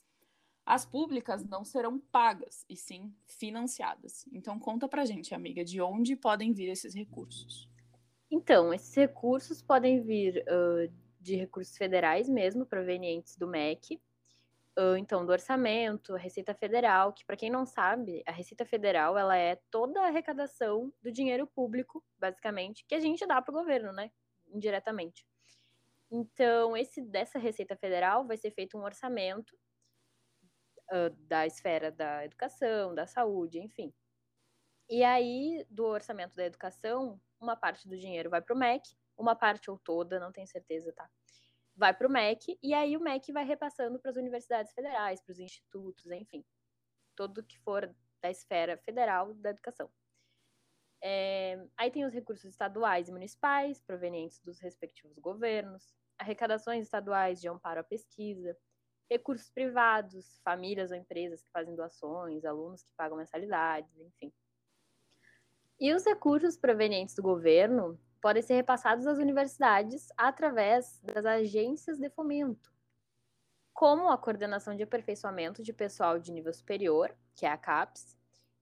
[0.65, 4.27] As públicas não serão pagas, e sim financiadas.
[4.33, 7.69] Então, conta pra gente, amiga, de onde podem vir esses recursos.
[8.31, 14.01] Então, esses recursos podem vir uh, de recursos federais mesmo, provenientes do MEC,
[14.79, 19.17] uh, então do orçamento, a Receita Federal, que para quem não sabe, a Receita Federal
[19.17, 23.59] ela é toda a arrecadação do dinheiro público, basicamente, que a gente dá para o
[23.59, 24.11] governo, né,
[24.49, 25.25] indiretamente.
[26.11, 29.57] Então, esse dessa Receita Federal vai ser feito um orçamento
[30.91, 33.95] uh, da esfera da educação, da saúde, enfim.
[34.91, 39.37] E aí, do orçamento da educação, uma parte do dinheiro vai para o MEC, uma
[39.37, 41.09] parte ou toda, não tenho certeza, tá?
[41.75, 45.33] Vai para o MEC, e aí o MEC vai repassando para as universidades federais, para
[45.33, 46.45] os institutos, enfim.
[47.17, 49.91] Tudo que for da esfera federal da educação.
[51.03, 57.49] É, aí tem os recursos estaduais e municipais, provenientes dos respectivos governos, arrecadações estaduais de
[57.49, 58.57] amparo à pesquisa,
[59.11, 64.33] recursos privados, famílias ou empresas que fazem doações, alunos que pagam mensalidades, enfim.
[65.81, 72.09] E os recursos provenientes do governo podem ser repassados às universidades através das agências de
[72.09, 72.73] fomento,
[73.75, 78.17] como a Coordenação de Aperfeiçoamento de Pessoal de Nível Superior, que é a CAPES,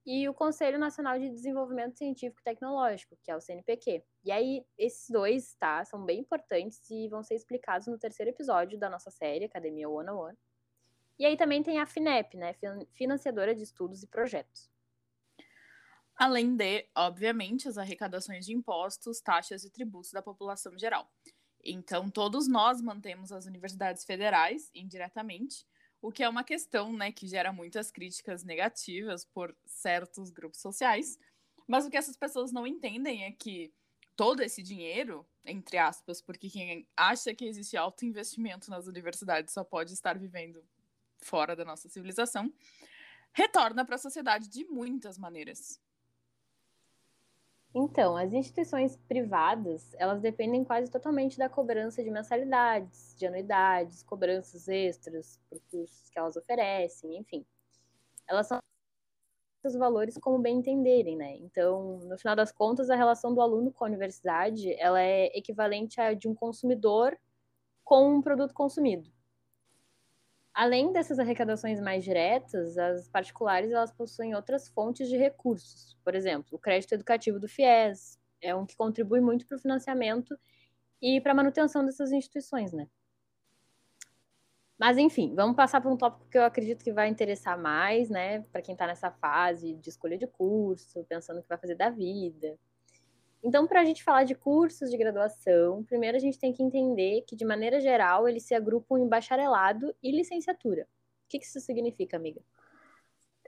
[0.06, 4.02] e o Conselho Nacional de Desenvolvimento Científico e Tecnológico, que é o CNPq.
[4.24, 8.78] E aí, esses dois, tá, são bem importantes e vão ser explicados no terceiro episódio
[8.78, 10.38] da nossa série, Academia One on One.
[11.18, 12.54] E aí também tem a FINEP, né,
[12.94, 14.70] Financiadora de Estudos e Projetos.
[16.20, 21.10] Além de, obviamente, as arrecadações de impostos, taxas e tributos da população geral.
[21.64, 25.66] Então, todos nós mantemos as universidades federais indiretamente,
[25.98, 31.18] o que é uma questão né, que gera muitas críticas negativas por certos grupos sociais.
[31.66, 33.72] Mas o que essas pessoas não entendem é que
[34.14, 39.64] todo esse dinheiro, entre aspas, porque quem acha que existe alto investimento nas universidades só
[39.64, 40.62] pode estar vivendo
[41.16, 42.52] fora da nossa civilização,
[43.32, 45.80] retorna para a sociedade de muitas maneiras.
[47.74, 54.66] Então, as instituições privadas, elas dependem quase totalmente da cobrança de mensalidades, de anuidades, cobranças
[54.66, 57.46] extras por cursos que elas oferecem, enfim.
[58.28, 58.58] Elas são
[59.64, 61.36] os valores como bem entenderem, né?
[61.36, 66.00] Então, no final das contas, a relação do aluno com a universidade, ela é equivalente
[66.00, 67.16] a de um consumidor
[67.84, 69.12] com um produto consumido.
[70.60, 75.96] Além dessas arrecadações mais diretas, as particulares elas possuem outras fontes de recursos.
[76.04, 80.38] Por exemplo, o crédito educativo do FIES é um que contribui muito para o financiamento
[81.00, 82.86] e para a manutenção dessas instituições, né?
[84.78, 88.40] Mas enfim, vamos passar para um tópico que eu acredito que vai interessar mais, né,
[88.52, 91.88] para quem está nessa fase de escolha de curso, pensando o que vai fazer da
[91.88, 92.58] vida.
[93.42, 97.22] Então, para a gente falar de cursos de graduação, primeiro a gente tem que entender
[97.26, 100.82] que, de maneira geral, eles se agrupam em bacharelado e licenciatura.
[101.24, 102.42] O que, isso significa, amiga?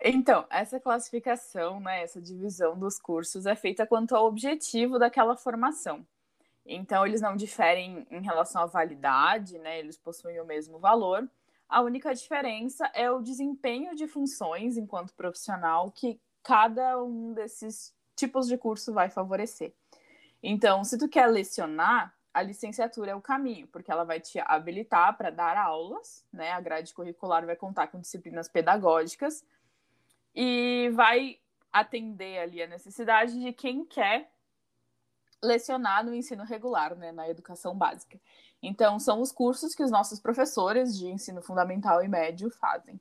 [0.00, 6.07] Então, essa classificação, né, essa divisão dos cursos é feita quanto ao objetivo daquela formação.
[6.64, 11.28] Então, eles não diferem em relação à validade, né, eles possuem o mesmo valor.
[11.68, 18.46] A única diferença é o desempenho de funções enquanto profissional que cada um desses tipos
[18.46, 19.72] de curso vai favorecer.
[20.42, 25.16] Então, se tu quer lecionar, a licenciatura é o caminho, porque ela vai te habilitar
[25.16, 26.50] para dar aulas, né?
[26.52, 29.44] A grade curricular vai contar com disciplinas pedagógicas
[30.35, 31.38] e vai
[31.72, 34.31] atender ali a necessidade de quem quer
[35.42, 38.20] lecionar no ensino regular, né, na educação básica.
[38.62, 43.00] Então, são os cursos que os nossos professores de ensino fundamental e médio fazem.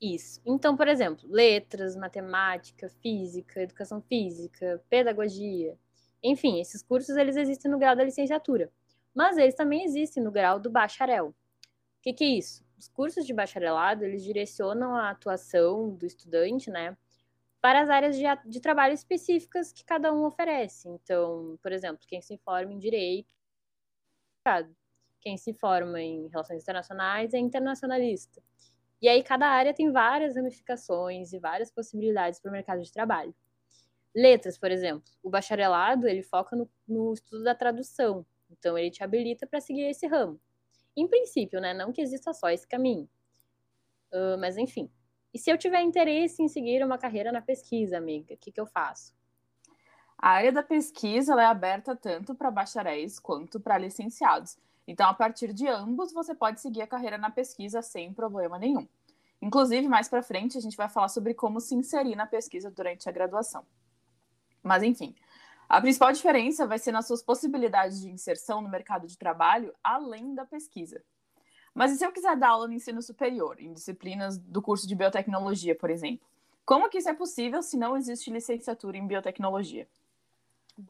[0.00, 0.40] Isso.
[0.46, 5.78] Então, por exemplo, letras, matemática, física, educação física, pedagogia.
[6.22, 8.72] Enfim, esses cursos eles existem no grau da licenciatura,
[9.14, 11.28] mas eles também existem no grau do bacharel.
[11.28, 12.64] O que, que é isso?
[12.78, 16.96] Os cursos de bacharelado, eles direcionam a atuação do estudante, né,
[17.60, 20.88] para as áreas de, de trabalho específicas que cada um oferece.
[20.88, 23.34] Então, por exemplo, quem se forma em direito,
[25.20, 28.42] quem se forma em relações internacionais é internacionalista.
[29.00, 33.34] E aí cada área tem várias ramificações e várias possibilidades para o mercado de trabalho.
[34.14, 38.26] Letras, por exemplo, o bacharelado ele foca no, no estudo da tradução.
[38.50, 40.40] Então, ele te habilita para seguir esse ramo.
[40.96, 41.72] Em princípio, né?
[41.72, 43.08] Não que exista só esse caminho.
[44.12, 44.90] Uh, mas, enfim.
[45.32, 48.60] E se eu tiver interesse em seguir uma carreira na pesquisa, amiga, o que, que
[48.60, 49.14] eu faço?
[50.18, 54.58] A área da pesquisa é aberta tanto para bacharéis quanto para licenciados.
[54.90, 58.88] Então, a partir de ambos, você pode seguir a carreira na pesquisa sem problema nenhum.
[59.40, 63.08] Inclusive, mais para frente, a gente vai falar sobre como se inserir na pesquisa durante
[63.08, 63.64] a graduação.
[64.60, 65.14] Mas, enfim,
[65.68, 70.34] a principal diferença vai ser nas suas possibilidades de inserção no mercado de trabalho, além
[70.34, 71.00] da pesquisa.
[71.72, 74.96] Mas e se eu quiser dar aula no ensino superior, em disciplinas do curso de
[74.96, 76.26] biotecnologia, por exemplo?
[76.66, 79.86] Como que isso é possível se não existe licenciatura em biotecnologia?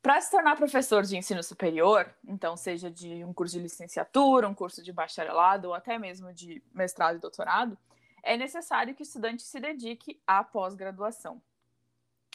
[0.02, 4.54] Para se tornar professor de ensino superior, então seja de um curso de licenciatura, um
[4.54, 7.78] curso de bacharelado ou até mesmo de mestrado e doutorado,
[8.22, 11.40] é necessário que o estudante se dedique à pós-graduação.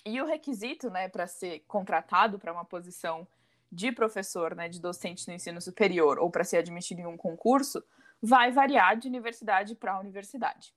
[0.03, 3.27] E o requisito, né, para ser contratado para uma posição
[3.71, 7.83] de professor, né, de docente no ensino superior ou para ser admitido em um concurso,
[8.21, 10.73] vai variar de universidade para universidade.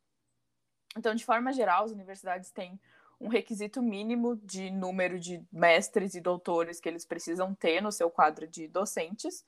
[0.96, 2.80] Então, de forma geral, as universidades têm
[3.20, 8.10] um requisito mínimo de número de mestres e doutores que eles precisam ter no seu
[8.10, 9.44] quadro de docentes,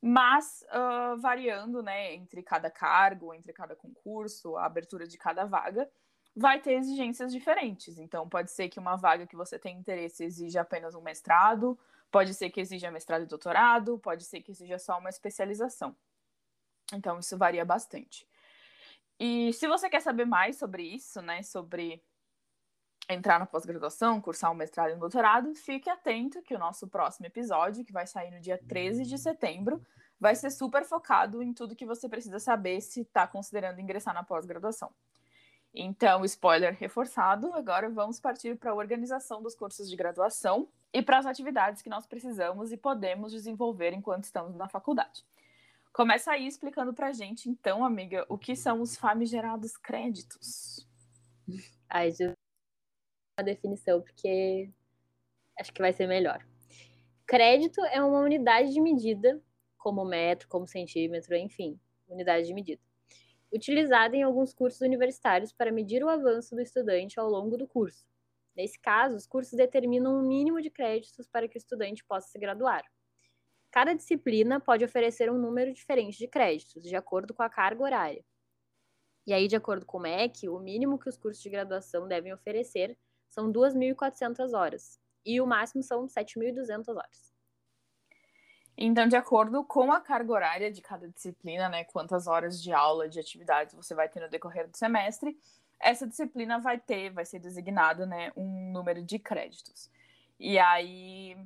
[0.00, 5.90] mas uh, variando né, entre cada cargo, entre cada concurso, a abertura de cada vaga,
[6.34, 7.98] vai ter exigências diferentes.
[7.98, 11.78] Então, pode ser que uma vaga que você tem interesse exija apenas um mestrado,
[12.10, 15.94] pode ser que exija mestrado e doutorado, pode ser que exija só uma especialização.
[16.94, 18.26] Então, isso varia bastante.
[19.18, 22.02] E se você quer saber mais sobre isso, né, sobre
[23.12, 27.26] entrar na pós-graduação, cursar um mestrado e um doutorado, fique atento que o nosso próximo
[27.26, 29.82] episódio, que vai sair no dia 13 de setembro,
[30.18, 34.22] vai ser super focado em tudo que você precisa saber se está considerando ingressar na
[34.22, 34.92] pós-graduação.
[35.72, 41.18] Então, spoiler reforçado, agora vamos partir para a organização dos cursos de graduação e para
[41.18, 45.24] as atividades que nós precisamos e podemos desenvolver enquanto estamos na faculdade.
[45.92, 50.86] Começa aí explicando para a gente, então, amiga, o que são os famigerados créditos.
[51.88, 52.49] Ai, Jesus
[53.42, 54.70] definição, porque
[55.58, 56.44] acho que vai ser melhor.
[57.26, 59.40] Crédito é uma unidade de medida,
[59.78, 61.78] como metro, como centímetro, enfim,
[62.08, 62.82] unidade de medida,
[63.52, 68.04] utilizada em alguns cursos universitários para medir o avanço do estudante ao longo do curso.
[68.56, 72.38] Nesse caso, os cursos determinam um mínimo de créditos para que o estudante possa se
[72.38, 72.84] graduar.
[73.70, 78.24] Cada disciplina pode oferecer um número diferente de créditos, de acordo com a carga horária.
[79.26, 82.32] E aí, de acordo com o MEC, o mínimo que os cursos de graduação devem
[82.32, 82.98] oferecer
[83.30, 85.00] são 2.400 horas.
[85.24, 87.30] E o máximo são 7.200 horas.
[88.76, 93.08] Então, de acordo com a carga horária de cada disciplina, né, quantas horas de aula,
[93.08, 95.38] de atividades você vai ter no decorrer do semestre,
[95.78, 99.90] essa disciplina vai ter, vai ser designada, né, um número de créditos.
[100.38, 101.36] E aí,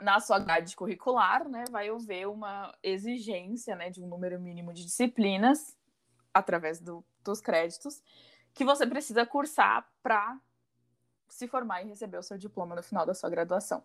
[0.00, 4.84] na sua grade curricular, né, vai haver uma exigência, né, de um número mínimo de
[4.84, 5.76] disciplinas
[6.32, 8.00] através do, dos créditos
[8.56, 10.40] que você precisa cursar para
[11.28, 13.82] se formar e receber o seu diploma no final da sua graduação.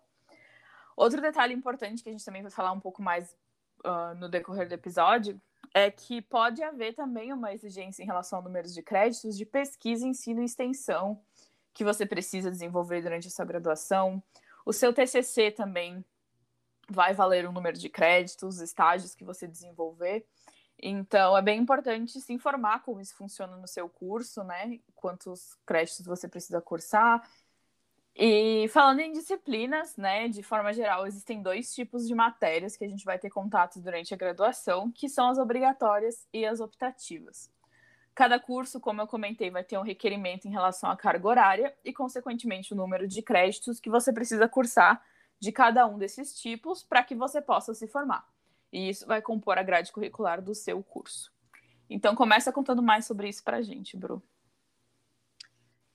[0.96, 3.36] Outro detalhe importante que a gente também vai falar um pouco mais
[3.86, 5.40] uh, no decorrer do episódio
[5.74, 10.06] é que pode haver também uma exigência em relação a números de créditos de pesquisa,
[10.06, 11.22] ensino e extensão
[11.74, 14.22] que você precisa desenvolver durante a sua graduação.
[14.66, 16.04] O seu TCC também
[16.90, 20.26] vai valer um número de créditos, estágios que você desenvolver.
[20.82, 24.80] Então, é bem importante se informar como isso funciona no seu curso, né?
[24.96, 27.22] Quantos créditos você precisa cursar.
[28.16, 32.88] E falando em disciplinas, né, de forma geral, existem dois tipos de matérias que a
[32.88, 37.50] gente vai ter contato durante a graduação, que são as obrigatórias e as optativas.
[38.14, 41.94] Cada curso, como eu comentei, vai ter um requerimento em relação à carga horária e,
[41.94, 45.02] consequentemente, o número de créditos que você precisa cursar
[45.40, 48.28] de cada um desses tipos para que você possa se formar.
[48.72, 51.32] E isso vai compor a grade curricular do seu curso.
[51.90, 54.24] Então, começa contando mais sobre isso para a gente, Bru.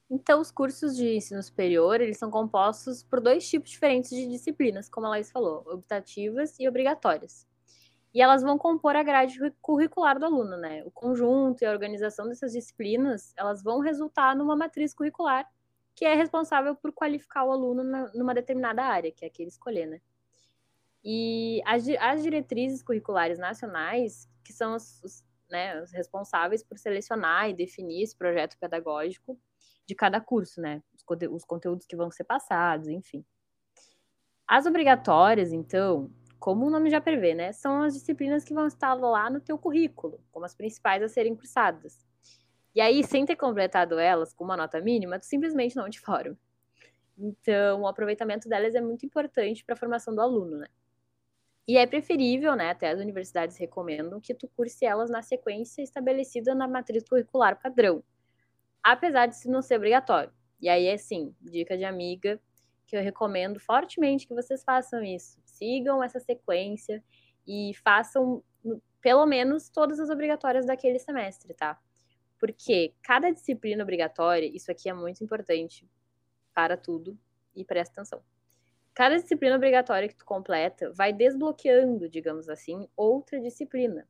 [0.09, 4.89] Então, os cursos de ensino superior, eles são compostos por dois tipos diferentes de disciplinas,
[4.89, 7.47] como a Laís falou, optativas e obrigatórias.
[8.14, 10.83] E elas vão compor a grade curricular do aluno, né?
[10.85, 15.47] O conjunto e a organização dessas disciplinas, elas vão resultar numa matriz curricular
[15.95, 17.83] que é responsável por qualificar o aluno
[18.14, 20.01] numa determinada área, que é a que ele escolher, né?
[21.09, 27.48] E as, as diretrizes curriculares nacionais, que são os, os, né, os responsáveis por selecionar
[27.48, 29.38] e definir esse projeto pedagógico
[29.86, 30.82] de cada curso, né?
[30.92, 33.24] Os, os conteúdos que vão ser passados, enfim.
[34.48, 37.52] As obrigatórias, então, como o nome já prevê, né?
[37.52, 41.36] São as disciplinas que vão estar lá no teu currículo, como as principais a serem
[41.36, 42.04] cursadas.
[42.74, 46.36] E aí, sem ter completado elas com uma nota mínima, tu simplesmente não te forma.
[47.16, 50.66] Então, o aproveitamento delas é muito importante para a formação do aluno, né?
[51.69, 56.55] E é preferível, né, até as universidades recomendam que tu curse elas na sequência estabelecida
[56.55, 58.05] na matriz curricular padrão,
[58.83, 60.33] apesar de isso não ser obrigatório.
[60.61, 62.41] E aí, assim, dica de amiga,
[62.87, 65.39] que eu recomendo fortemente que vocês façam isso.
[65.45, 67.03] Sigam essa sequência
[67.47, 68.43] e façam
[69.01, 71.79] pelo menos todas as obrigatórias daquele semestre, tá?
[72.39, 75.89] Porque cada disciplina obrigatória, isso aqui é muito importante
[76.55, 77.19] para tudo
[77.55, 78.36] e presta atenção.
[78.97, 84.09] Cada disciplina obrigatória que tu completa vai desbloqueando, digamos assim, outra disciplina.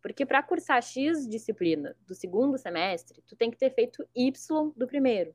[0.00, 4.86] Porque para cursar X disciplina do segundo semestre, tu tem que ter feito Y do
[4.86, 5.34] primeiro.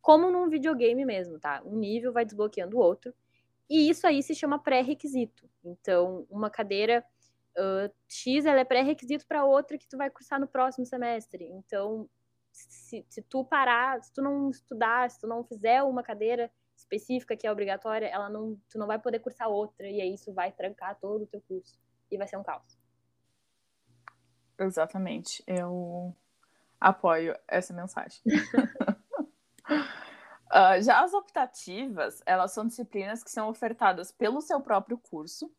[0.00, 1.62] Como num videogame mesmo, tá?
[1.64, 3.14] Um nível vai desbloqueando o outro.
[3.70, 5.48] E isso aí se chama pré-requisito.
[5.64, 7.04] Então, uma cadeira
[7.56, 11.44] uh, X ela é pré-requisito para outra que tu vai cursar no próximo semestre.
[11.44, 12.10] Então,
[12.50, 16.50] se, se tu parar, se tu não estudar, se tu não fizer uma cadeira
[16.92, 20.32] específica que é obrigatória, ela não, tu não vai poder cursar outra, e aí isso
[20.32, 21.80] vai trancar todo o teu curso.
[22.10, 22.78] E vai ser um caos.
[24.58, 25.42] Exatamente.
[25.46, 26.14] Eu
[26.78, 28.20] apoio essa mensagem.
[30.50, 35.50] uh, já as optativas, elas são disciplinas que são ofertadas pelo seu próprio curso,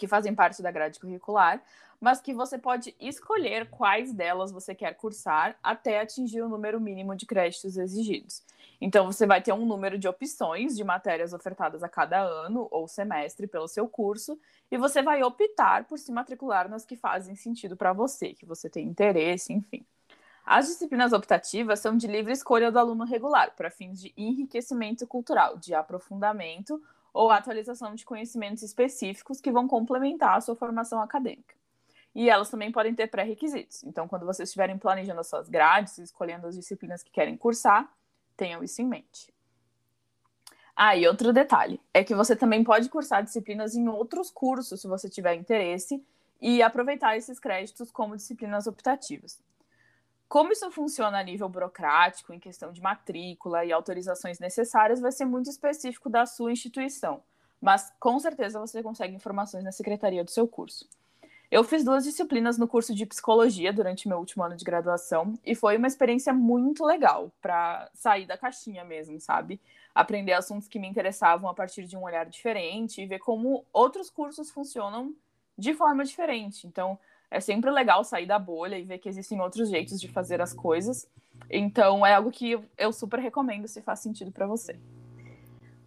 [0.00, 1.62] que fazem parte da grade curricular,
[2.00, 7.14] mas que você pode escolher quais delas você quer cursar até atingir o número mínimo
[7.14, 8.42] de créditos exigidos.
[8.80, 12.88] Então, você vai ter um número de opções de matérias ofertadas a cada ano ou
[12.88, 14.40] semestre pelo seu curso,
[14.70, 18.70] e você vai optar por se matricular nas que fazem sentido para você, que você
[18.70, 19.84] tem interesse, enfim.
[20.46, 25.58] As disciplinas optativas são de livre escolha do aluno regular, para fins de enriquecimento cultural,
[25.58, 26.82] de aprofundamento
[27.12, 31.54] ou atualização de conhecimentos específicos que vão complementar a sua formação acadêmica.
[32.14, 33.84] E elas também podem ter pré-requisitos.
[33.84, 37.88] Então, quando vocês estiverem planejando as suas grades, escolhendo as disciplinas que querem cursar,
[38.40, 39.34] Tenham isso em mente.
[40.74, 44.88] Ah, e outro detalhe é que você também pode cursar disciplinas em outros cursos, se
[44.88, 46.02] você tiver interesse,
[46.40, 49.38] e aproveitar esses créditos como disciplinas optativas.
[50.30, 55.24] Como isso funciona a nível burocrático, em questão de matrícula e autorizações necessárias, vai ser
[55.24, 57.20] muito específico da sua instituição,
[57.60, 60.88] mas com certeza você consegue informações na secretaria do seu curso.
[61.50, 65.56] Eu fiz duas disciplinas no curso de psicologia durante meu último ano de graduação e
[65.56, 69.60] foi uma experiência muito legal para sair da caixinha mesmo, sabe?
[69.92, 74.08] Aprender assuntos que me interessavam a partir de um olhar diferente e ver como outros
[74.08, 75.12] cursos funcionam
[75.58, 76.68] de forma diferente.
[76.68, 76.96] Então,
[77.30, 80.52] é sempre legal sair da bolha e ver que existem outros jeitos de fazer as
[80.52, 81.08] coisas.
[81.48, 84.78] Então, é algo que eu super recomendo se faz sentido para você.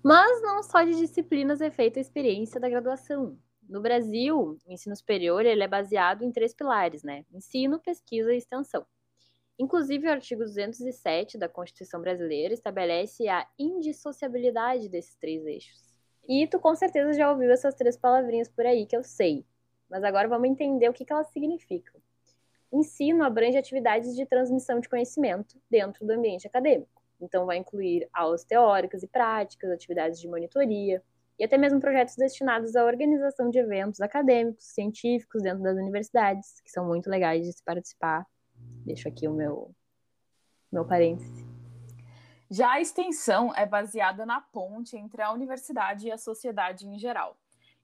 [0.03, 3.37] Mas não só de disciplinas é feita a experiência da graduação.
[3.67, 7.25] No Brasil, o ensino superior ele é baseado em três pilares, né?
[7.31, 8.85] Ensino, pesquisa e extensão.
[9.57, 15.81] Inclusive, o artigo 207 da Constituição Brasileira estabelece a indissociabilidade desses três eixos.
[16.27, 19.45] E tu com certeza já ouviu essas três palavrinhas por aí que eu sei,
[19.89, 22.01] mas agora vamos entender o que, que elas significam.
[22.71, 27.01] Ensino abrange atividades de transmissão de conhecimento dentro do ambiente acadêmico.
[27.21, 31.01] Então, vai incluir aulas teóricas e práticas, atividades de monitoria,
[31.37, 36.71] e até mesmo projetos destinados à organização de eventos acadêmicos, científicos dentro das universidades, que
[36.71, 38.25] são muito legais de se participar.
[38.85, 39.73] Deixo aqui o meu,
[40.71, 41.45] meu parêntese.
[42.49, 47.35] Já a extensão é baseada na ponte entre a universidade e a sociedade em geral.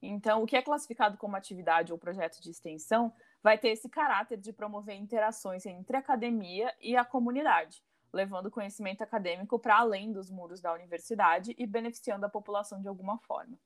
[0.02, 4.38] Então, o que é classificado como atividade ou projeto de extensão vai ter esse caráter
[4.38, 7.84] de promover interações entre a academia e a comunidade,
[8.14, 13.18] levando conhecimento acadêmico para além dos muros da universidade e beneficiando a população de alguma
[13.20, 13.58] forma.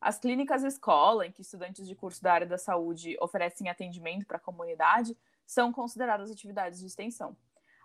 [0.00, 4.38] As clínicas escola, em que estudantes de curso da área da saúde oferecem atendimento para
[4.38, 5.16] a comunidade,
[5.46, 7.36] são consideradas atividades de extensão,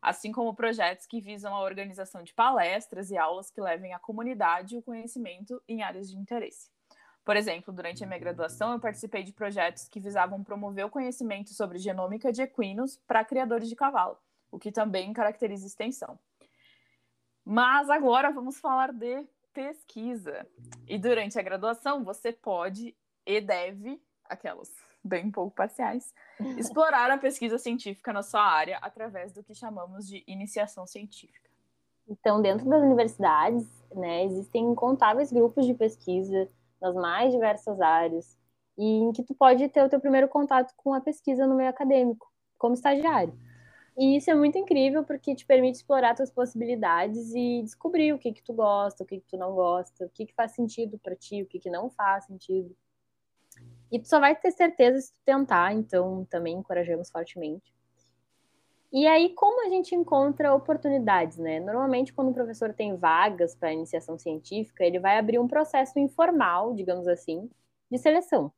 [0.01, 4.77] assim como projetos que visam a organização de palestras e aulas que levem à comunidade
[4.77, 6.74] o conhecimento em áreas de interesse.
[7.25, 11.55] Por exemplo, durante a minha graduação, eu participei de projetos que visavam promover o conhecimento
[11.55, 14.15] sobre genômica de equinos para criadores de cavalo,
[14.51, 16.19] o que também caracteriza extensão.
[17.43, 20.45] Mas agora vamos falar de pesquisa.
[20.87, 22.95] E durante a graduação, você pode
[23.25, 24.71] e deve, aquelas
[25.03, 26.13] bem pouco parciais,
[26.57, 31.49] explorar a pesquisa científica na sua área através do que chamamos de iniciação científica.
[32.07, 36.47] Então, dentro das universidades, né, existem incontáveis grupos de pesquisa
[36.81, 38.37] nas mais diversas áreas,
[38.77, 41.69] e em que tu pode ter o teu primeiro contato com a pesquisa no meio
[41.69, 43.37] acadêmico, como estagiário.
[43.97, 48.33] E isso é muito incrível porque te permite explorar tuas possibilidades e descobrir o que
[48.33, 51.15] que tu gosta, o que que tu não gosta, o que que faz sentido para
[51.15, 52.75] ti, o que que não faz sentido.
[53.89, 57.73] E tu só vai ter certeza se tu tentar, então também encorajamos fortemente.
[58.91, 61.59] E aí, como a gente encontra oportunidades, né?
[61.59, 66.73] Normalmente, quando o professor tem vagas para iniciação científica, ele vai abrir um processo informal,
[66.73, 67.49] digamos assim,
[67.91, 68.51] de seleção.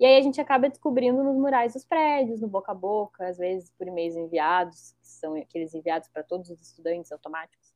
[0.00, 3.36] E aí a gente acaba descobrindo nos murais dos prédios, no boca a boca, às
[3.36, 7.74] vezes por e-mails enviados, que são aqueles enviados para todos os estudantes automáticos,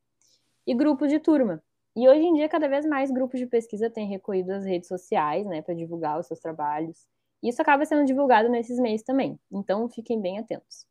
[0.66, 1.62] e grupos de turma.
[1.94, 5.46] E hoje em dia, cada vez mais grupos de pesquisa têm recorrido às redes sociais,
[5.46, 7.06] né, para divulgar os seus trabalhos.
[7.42, 9.38] Isso acaba sendo divulgado nesses meios também.
[9.52, 10.86] Então, fiquem bem atentos.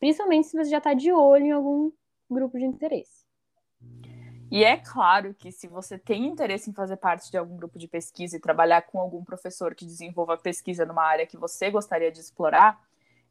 [0.00, 1.92] Principalmente se você já está de olho em algum
[2.28, 3.20] grupo de interesse.
[4.50, 7.86] E é claro que se você tem interesse em fazer parte de algum grupo de
[7.86, 12.18] pesquisa e trabalhar com algum professor que desenvolva pesquisa numa área que você gostaria de
[12.18, 12.80] explorar,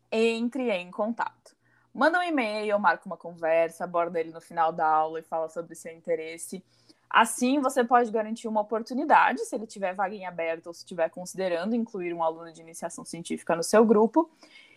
[0.09, 1.57] entre em contato.
[1.93, 5.75] Manda um e-mail, marca uma conversa, aborda ele no final da aula e fala sobre
[5.75, 6.63] seu interesse.
[7.09, 11.09] Assim, você pode garantir uma oportunidade, se ele tiver vaga em aberto ou se estiver
[11.09, 14.29] considerando incluir um aluno de iniciação científica no seu grupo.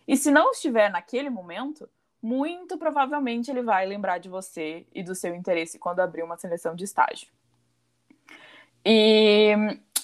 [0.07, 1.89] E se não estiver naquele momento,
[2.23, 6.75] muito provavelmente ele vai lembrar de você e do seu interesse quando abrir uma seleção
[6.75, 7.29] de estágio.
[8.85, 9.53] E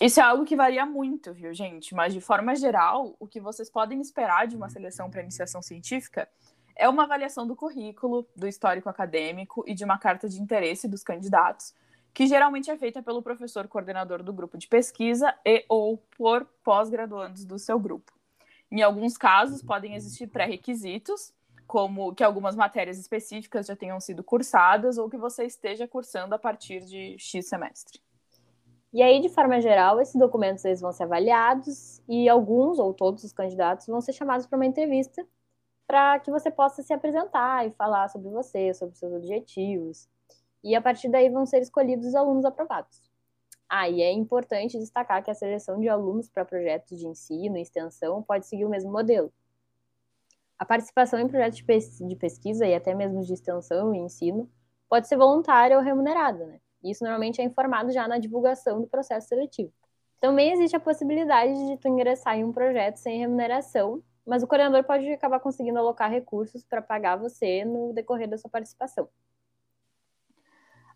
[0.01, 1.95] isso é algo que varia muito, viu, gente?
[1.95, 6.29] Mas de forma geral, o que vocês podem esperar de uma seleção para iniciação científica
[6.77, 11.03] é uma avaliação do currículo, do histórico acadêmico e de uma carta de interesse dos
[11.03, 11.75] candidatos,
[12.15, 17.45] que geralmente é feita pelo professor coordenador do grupo de pesquisa e ou por pós-graduandos
[17.45, 18.18] do seu grupo.
[18.71, 21.33] Em alguns casos, podem existir pré-requisitos,
[21.67, 26.39] como que algumas matérias específicas já tenham sido cursadas ou que você esteja cursando a
[26.39, 28.01] partir de X semestre.
[28.93, 33.23] E aí, de forma geral, esses documentos eles vão ser avaliados e alguns ou todos
[33.23, 35.27] os candidatos vão ser chamados para uma entrevista
[35.87, 40.09] para que você possa se apresentar e falar sobre você, sobre seus objetivos.
[40.63, 43.08] E a partir daí vão ser escolhidos os alunos aprovados.
[43.69, 47.63] Ah, e é importante destacar que a seleção de alunos para projetos de ensino e
[47.63, 49.33] extensão pode seguir o mesmo modelo.
[50.59, 51.59] A participação em projetos
[52.01, 54.51] de pesquisa e até mesmo de extensão e ensino
[54.89, 56.61] pode ser voluntária ou remunerada, né?
[56.83, 59.73] Isso normalmente é informado já na divulgação do processo seletivo.
[60.21, 64.83] Também existe a possibilidade de tu ingressar em um projeto sem remuneração, mas o coordenador
[64.85, 69.09] pode acabar conseguindo alocar recursos para pagar você no decorrer da sua participação.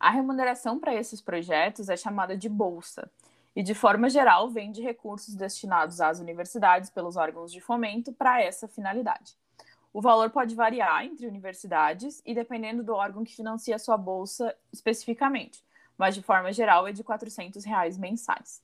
[0.02, 3.08] A remuneração para esses projetos é chamada de bolsa
[3.54, 8.42] e, de forma geral, vem de recursos destinados às universidades pelos órgãos de fomento para
[8.42, 9.36] essa finalidade.
[9.92, 15.62] O valor pode variar entre universidades e dependendo do órgão que financia sua bolsa especificamente,
[15.96, 18.60] mas de forma geral é de 400 reais mensais.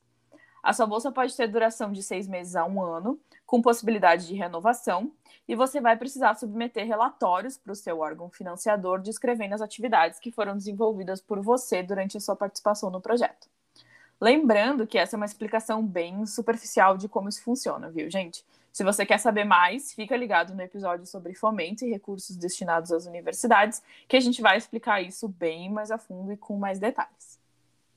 [0.62, 4.34] A sua bolsa pode ter duração de seis meses a um ano, com possibilidade de
[4.34, 5.12] renovação,
[5.46, 10.30] e você vai precisar submeter relatórios para o seu órgão financiador descrevendo as atividades que
[10.30, 13.48] foram desenvolvidas por você durante a sua participação no projeto.
[14.20, 18.44] Lembrando que essa é uma explicação bem superficial de como isso funciona, viu, gente?
[18.72, 23.06] Se você quer saber mais, fica ligado no episódio sobre fomento e recursos destinados às
[23.06, 27.40] universidades, que a gente vai explicar isso bem mais a fundo e com mais detalhes.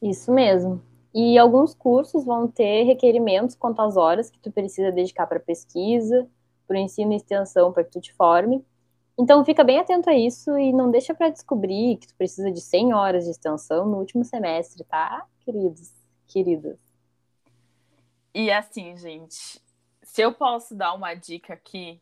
[0.02, 0.82] Isso mesmo.
[1.14, 6.28] E alguns cursos vão ter requerimentos quanto às horas que tu precisa dedicar para pesquisa,
[6.68, 8.64] para o ensino e extensão para que tu te forme.
[9.18, 12.62] Então fica bem atento a isso e não deixa para descobrir que tu precisa de
[12.62, 16.02] 100 horas de extensão no último semestre, tá, queridos?
[16.32, 16.80] queridas.
[18.34, 19.62] E assim, gente,
[20.02, 22.02] se eu posso dar uma dica aqui,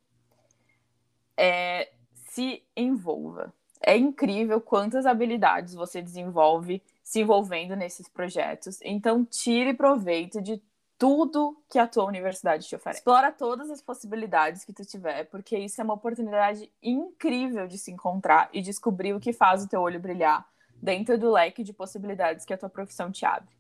[1.36, 3.52] é se envolva.
[3.82, 8.78] É incrível quantas habilidades você desenvolve se envolvendo nesses projetos.
[8.84, 10.62] Então, tire proveito de
[10.96, 13.00] tudo que a tua universidade te oferece.
[13.00, 17.90] Explora todas as possibilidades que tu tiver, porque isso é uma oportunidade incrível de se
[17.90, 22.46] encontrar e descobrir o que faz o teu olho brilhar dentro do leque de possibilidades
[22.46, 23.56] que a tua profissão te abre.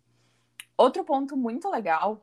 [0.78, 2.22] Outro ponto muito legal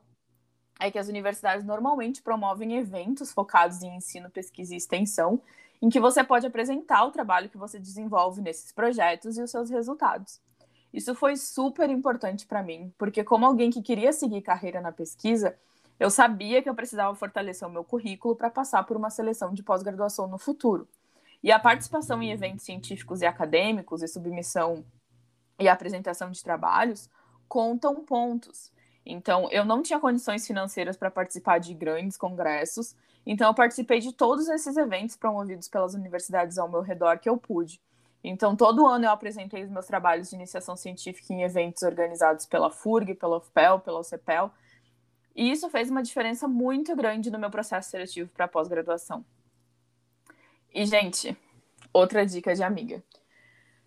[0.79, 5.43] é que as universidades normalmente promovem eventos focados em ensino, pesquisa e extensão,
[5.83, 9.71] em que você pode apresentar o trabalho que você desenvolve nesses projetos e os seus
[9.71, 10.41] resultados.
[10.97, 15.55] Isso foi super importante para mim, porque como alguém que queria seguir carreira na pesquisa,
[16.01, 19.63] eu sabia que eu precisava fortalecer o meu currículo para passar por uma seleção de
[19.63, 20.89] pós-graduação no futuro.
[21.43, 24.87] E a participação em eventos científicos e acadêmicos e submissão
[25.59, 27.11] e apresentação de trabalhos
[27.47, 28.73] contam pontos.
[29.05, 34.15] Então, eu não tinha condições financeiras para participar de grandes congressos, então eu participei de
[34.15, 37.83] todos esses eventos promovidos pelas universidades ao meu redor que eu pude.
[38.29, 42.71] Então, todo ano eu apresentei os meus trabalhos de iniciação científica em eventos organizados pela
[42.71, 44.51] FURG, pela UFPEL, pela UCPEL,
[45.37, 49.25] e isso fez uma diferença muito grande no meu processo seletivo para pós-graduação.
[50.75, 51.37] E, gente,
[51.93, 53.01] outra dica de amiga.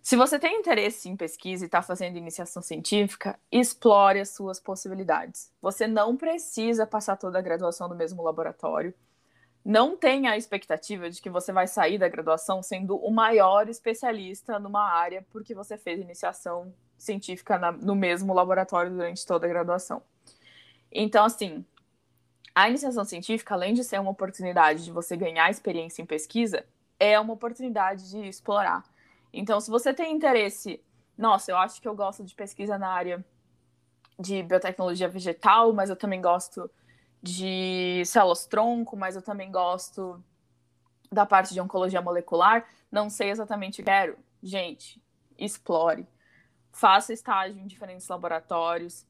[0.00, 5.52] Se você tem interesse em pesquisa e está fazendo iniciação científica, explore as suas possibilidades.
[5.60, 8.94] Você não precisa passar toda a graduação no mesmo laboratório.
[9.64, 14.58] Não tenha a expectativa de que você vai sair da graduação sendo o maior especialista
[14.58, 20.02] numa área porque você fez iniciação científica na, no mesmo laboratório durante toda a graduação.
[20.90, 21.64] Então, assim,
[22.54, 26.64] a iniciação científica, além de ser uma oportunidade de você ganhar experiência em pesquisa,
[26.98, 28.84] é uma oportunidade de explorar.
[29.32, 30.82] Então, se você tem interesse,
[31.16, 33.24] nossa, eu acho que eu gosto de pesquisa na área
[34.18, 36.70] de biotecnologia vegetal, mas eu também gosto
[37.22, 40.22] de células-tronco, mas eu também gosto
[41.12, 44.16] da parte de oncologia molecular, não sei exatamente o que quero.
[44.42, 45.02] Gente,
[45.38, 46.06] explore.
[46.72, 49.04] Faça estágio em diferentes laboratórios.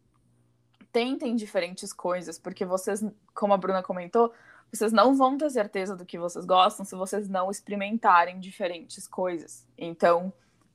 [0.91, 3.05] Tentem diferentes coisas, porque vocês,
[3.35, 4.33] como a Bruna comentou,
[4.73, 9.67] vocês não vão ter certeza do que vocês gostam se vocês não experimentarem diferentes coisas.
[9.77, 10.33] Então,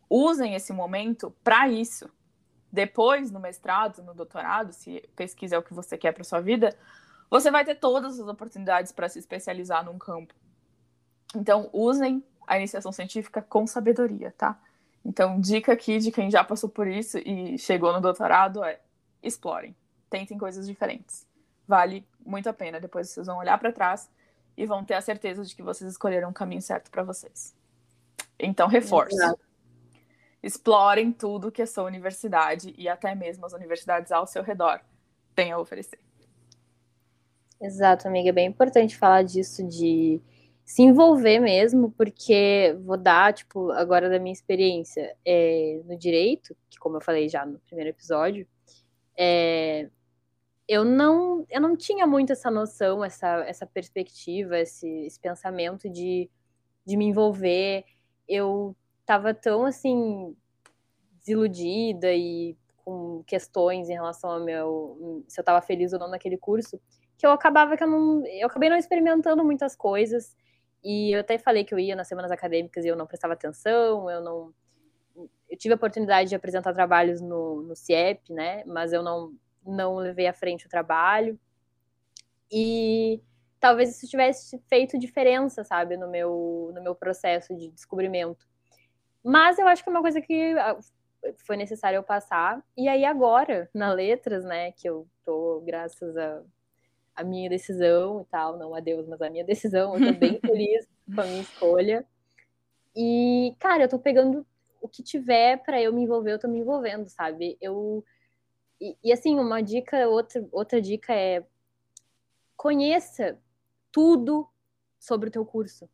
[0.10, 2.10] usem esse momento para isso.
[2.72, 6.78] Depois, no mestrado, no doutorado, se pesquisa é o que você quer para sua vida,
[7.40, 10.34] você vai ter todas as oportunidades para se especializar num campo.
[11.36, 14.60] Então, usem a iniciação científica com sabedoria, tá?
[15.04, 18.80] Então, dica aqui de quem já passou por isso e chegou no doutorado é:
[19.22, 19.76] explorem,
[20.10, 21.26] tentem coisas diferentes
[21.68, 22.80] vale muito a pena.
[22.80, 24.10] Depois vocês vão olhar para trás
[24.56, 27.56] e vão ter a certeza de que vocês escolheram o caminho certo para vocês.
[28.40, 29.16] Então, reforço.
[30.42, 34.80] Explorem tudo que a sua universidade e até mesmo as universidades ao seu redor
[35.34, 36.00] têm a oferecer.
[37.62, 38.30] Exato, amiga.
[38.30, 40.22] É bem importante falar disso, de
[40.64, 46.78] se envolver mesmo, porque vou dar, tipo, agora da minha experiência é, no direito, que
[46.80, 48.48] como eu falei já no primeiro episódio,
[49.18, 49.90] é,
[50.68, 56.30] eu não, eu não tinha muito essa noção, essa, essa perspectiva, esse, esse pensamento de,
[56.86, 57.86] de me envolver.
[58.28, 60.36] Eu estava tão assim
[61.20, 66.38] desiludida e com questões em relação ao meu se eu estava feliz ou não naquele
[66.38, 66.80] curso,
[67.18, 70.36] que eu acabava que eu não, eu acabei não experimentando muitas coisas.
[70.84, 74.10] E eu até falei que eu ia nas semanas acadêmicas e eu não prestava atenção,
[74.10, 74.54] eu não
[75.50, 78.64] eu tive a oportunidade de apresentar trabalhos no, no CIEP, né?
[78.66, 79.34] Mas eu não
[79.66, 81.40] não levei à frente o trabalho.
[82.52, 83.22] E
[83.60, 88.48] talvez isso tivesse feito diferença, sabe, no meu, no meu processo de descobrimento.
[89.24, 90.78] Mas eu acho que é uma coisa que ah,
[91.46, 92.64] foi necessário eu passar.
[92.78, 96.44] E aí agora, na letras, né, que eu tô, graças a,
[97.16, 100.40] a minha decisão e tal, não a Deus, mas a minha decisão, eu tô bem
[100.42, 102.06] feliz com a minha escolha.
[102.96, 104.46] E, cara, eu tô pegando
[104.82, 107.58] o que tiver para eu me envolver, eu tô me envolvendo, sabe?
[107.62, 108.04] Eu
[108.80, 111.46] e, e, assim, uma dica, outra, outra dica é
[112.58, 113.40] conheça
[113.92, 114.50] tudo
[115.00, 115.90] sobre o teu curso.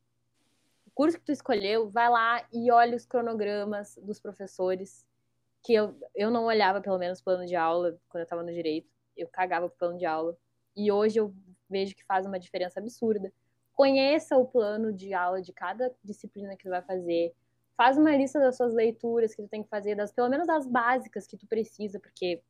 [0.85, 5.05] O curso que tu escolheu, vai lá e olha os cronogramas dos professores,
[5.63, 8.89] que eu, eu não olhava pelo menos plano de aula quando eu estava no direito,
[9.15, 10.35] eu cagava pro plano de aula.
[10.75, 11.33] E hoje eu
[11.69, 13.31] vejo que faz uma diferença absurda.
[13.73, 17.33] Conheça o plano de aula de cada disciplina que tu vai fazer.
[17.75, 20.67] Faz uma lista das suas leituras que tu tem que fazer, das, pelo menos das
[20.67, 22.41] básicas que tu precisa, porque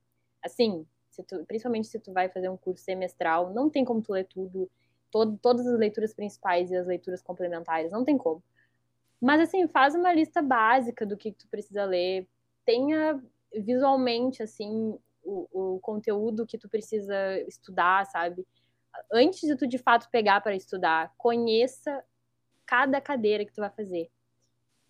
[0.42, 4.14] assim, se tu, principalmente se tu vai fazer um curso semestral, não tem como tu
[4.14, 4.70] ler tudo,
[5.12, 8.44] todo, todas as leituras principais e as leituras complementares, não tem como.
[9.22, 12.28] Mas assim, faz uma lista básica do que tu precisa ler,
[12.66, 13.22] tenha
[13.54, 18.46] visualmente assim o, o conteúdo que tu precisa estudar, sabe?
[19.12, 22.04] Antes de tu de fato pegar para estudar, conheça
[22.66, 24.10] cada cadeira que tu vai fazer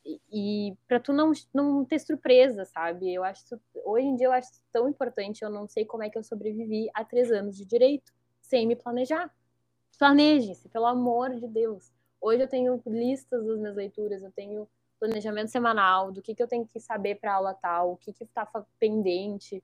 [0.03, 3.13] e, para tu não, não ter surpresa, sabe?
[3.13, 5.43] Eu acho hoje em dia eu acho tão importante.
[5.43, 8.11] Eu não sei como é que eu sobrevivi a três anos de direito
[8.41, 9.33] sem me planejar.
[9.97, 11.91] Planejem-se, pelo amor de Deus.
[12.19, 14.67] Hoje eu tenho listas das minhas leituras, eu tenho
[14.99, 18.45] planejamento semanal do que, que eu tenho que saber para aula tal, o que está
[18.79, 19.63] pendente.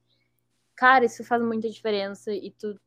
[0.77, 2.79] Cara, isso faz muita diferença e tu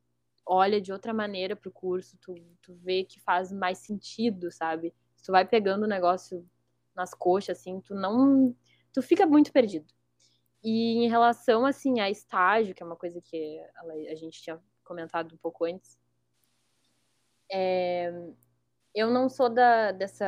[0.47, 4.95] olha de outra maneira pro curso, tu, tu vê que faz mais sentido, sabe?
[5.25, 6.49] Tu vai pegando o negócio
[6.95, 8.57] nas coxas, assim, tu não.
[8.93, 9.93] Tu fica muito perdido.
[10.63, 13.61] E em relação, assim, a estágio, que é uma coisa que
[14.09, 15.99] a gente tinha comentado um pouco antes,
[17.51, 18.13] é,
[18.95, 20.27] eu não sou da, dessa,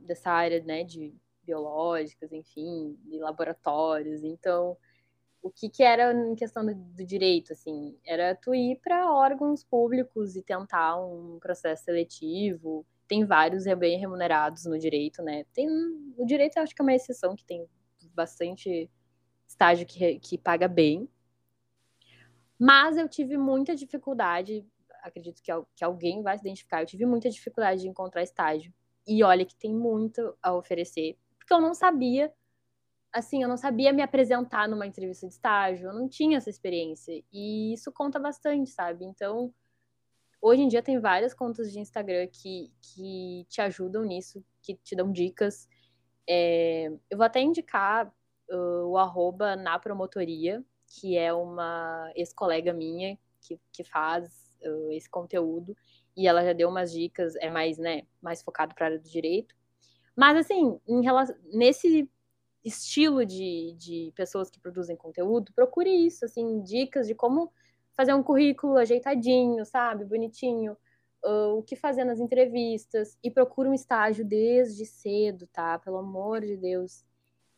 [0.00, 4.76] dessa área, né, de biológicas, enfim, de laboratórios, então
[5.46, 9.62] o que, que era em questão do, do direito, assim, era tu ir para órgãos
[9.62, 15.44] públicos e tentar um processo seletivo, tem vários bem remunerados no direito, né?
[15.52, 15.68] Tem
[16.16, 17.64] o direito, acho que é uma exceção que tem
[18.12, 18.90] bastante
[19.46, 21.08] estágio que, que paga bem.
[22.58, 24.66] Mas eu tive muita dificuldade,
[25.02, 28.72] acredito que, que alguém vai se identificar, eu tive muita dificuldade de encontrar estágio.
[29.06, 32.32] E olha que tem muito a oferecer, porque eu não sabia,
[33.16, 37.22] assim, eu não sabia me apresentar numa entrevista de estágio, eu não tinha essa experiência.
[37.32, 39.04] E isso conta bastante, sabe?
[39.04, 39.52] Então,
[40.40, 44.94] Hoje em dia tem várias contas de Instagram que, que te ajudam nisso, que te
[44.94, 45.68] dão dicas.
[46.28, 48.06] É, eu vou até indicar
[48.50, 55.10] uh, o arroba na promotoria, que é uma ex-colega minha que, que faz uh, esse
[55.10, 55.76] conteúdo
[56.16, 59.08] e ela já deu umas dicas, é mais, né, mais focado para a área do
[59.08, 59.54] direito.
[60.16, 62.08] Mas, assim, em relação, nesse
[62.66, 67.52] estilo de, de pessoas que produzem conteúdo, procure isso, assim, dicas de como
[67.94, 70.76] fazer um currículo ajeitadinho, sabe, bonitinho,
[71.24, 75.78] uh, o que fazer nas entrevistas, e procure um estágio desde cedo, tá?
[75.78, 77.04] Pelo amor de Deus.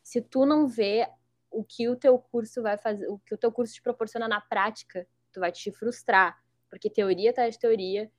[0.03, 1.09] Se tu não vê
[1.51, 4.41] o que o teu curso vai fazer, o que o teu curso te proporciona na
[4.43, 6.39] prática, tu vai te frustrar,
[6.69, 8.11] porque teoria tá de teoria,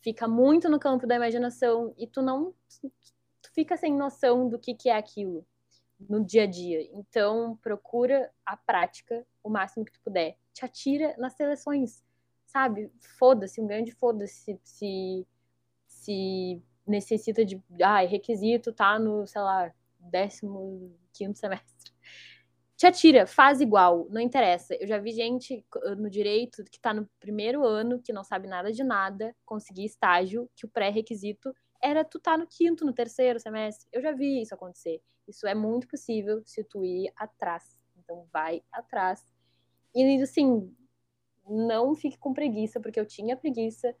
[0.00, 4.74] fica muito no campo da imaginação e tu não tu fica sem noção do que,
[4.74, 5.44] que é aquilo
[6.00, 6.88] no dia a dia.
[6.92, 10.36] Então, procura a prática o máximo que tu puder.
[10.52, 12.02] Te atira nas seleções,
[12.46, 12.90] sabe?
[13.18, 15.26] Foda-se, um grande foda-se se,
[15.86, 17.62] se necessita de.
[17.82, 19.72] Ah, requisito tá no, sei lá,
[21.12, 21.92] 15 semestre.
[22.76, 24.72] Te atira, faz igual, não interessa.
[24.76, 28.70] Eu já vi gente no direito que tá no primeiro ano, que não sabe nada
[28.70, 31.52] de nada, conseguir estágio, que o pré-requisito
[31.82, 33.88] era tu tá no quinto, no terceiro semestre.
[33.92, 35.00] Eu já vi isso acontecer.
[35.26, 37.78] Isso é muito possível se tu ir atrás.
[37.96, 39.24] Então vai atrás.
[39.94, 40.74] E assim,
[41.46, 43.94] não fique com preguiça, porque eu tinha preguiça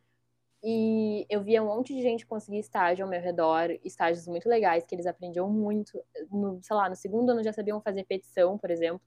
[0.62, 4.84] e eu via um monte de gente conseguir estágio ao meu redor, estágios muito legais,
[4.84, 6.02] que eles aprendiam muito.
[6.30, 9.00] No, sei lá, no segundo ano já sabiam fazer petição, por exemplo.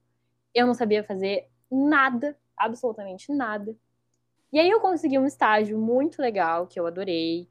[0.53, 3.75] Eu não sabia fazer nada, absolutamente nada.
[4.51, 7.49] E aí eu consegui um estágio muito legal, que eu adorei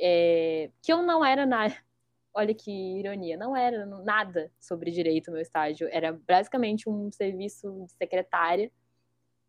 [0.00, 1.66] é, que eu não era na.
[2.34, 7.92] Olha que ironia, não era nada sobre direito meu estágio, era basicamente um serviço de
[7.92, 8.70] secretária,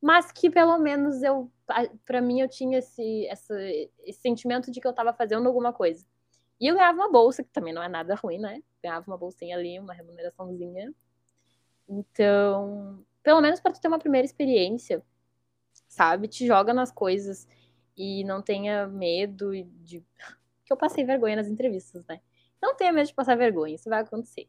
[0.01, 1.51] mas que pelo menos eu,
[2.05, 3.53] para mim, eu tinha esse, essa,
[4.03, 6.03] esse sentimento de que eu estava fazendo alguma coisa.
[6.59, 8.61] E eu ganhava uma bolsa, que também não é nada ruim, né?
[8.81, 10.93] Ganhava uma bolsinha ali, uma remuneraçãozinha.
[11.87, 15.03] Então, pelo menos para tu ter uma primeira experiência,
[15.87, 16.27] sabe?
[16.27, 17.47] Te joga nas coisas
[17.97, 20.03] e não tenha medo de
[20.70, 22.22] que eu passei vergonha nas entrevistas, né?
[22.61, 24.47] Não tenha medo de passar vergonha, isso vai acontecer.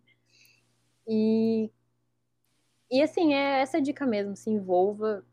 [1.09, 1.71] E,
[2.91, 5.25] e assim, é essa dica mesmo, se envolva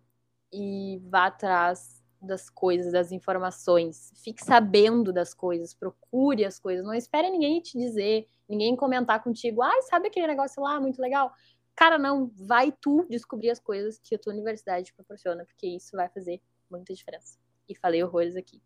[0.52, 4.14] e vá atrás das coisas, das informações.
[4.24, 6.86] Fique sabendo das coisas, procure as coisas.
[6.86, 11.34] Não espere ninguém te dizer, ninguém comentar contigo, ai, sabe aquele negócio lá, muito legal?
[11.76, 16.08] Cara, não, vai tu descobrir as coisas que a tua universidade proporciona, porque isso vai
[16.08, 17.38] fazer muita diferença.
[17.68, 18.62] E falei horrores aqui.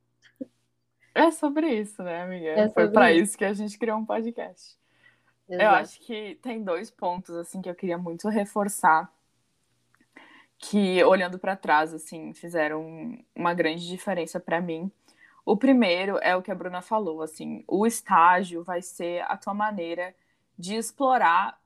[1.14, 2.50] É sobre isso, né, amiga?
[2.50, 3.24] É Foi para isso.
[3.24, 4.78] isso que a gente criou um podcast.
[5.50, 5.64] Exato.
[5.64, 9.12] Eu acho que tem dois pontos assim que eu queria muito reforçar
[10.58, 14.90] que olhando para trás assim fizeram uma grande diferença para mim.
[15.44, 19.56] O primeiro é o que a Bruna falou, assim, o estágio vai ser a tua
[19.56, 20.16] maneira
[20.58, 21.60] de explorar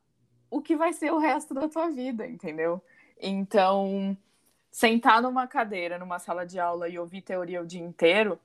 [0.49, 2.81] o que vai ser o resto da tua vida, entendeu?
[3.21, 4.17] Então,
[4.71, 8.39] sentar numa cadeira, numa sala de aula e ouvir teoria o dia inteiro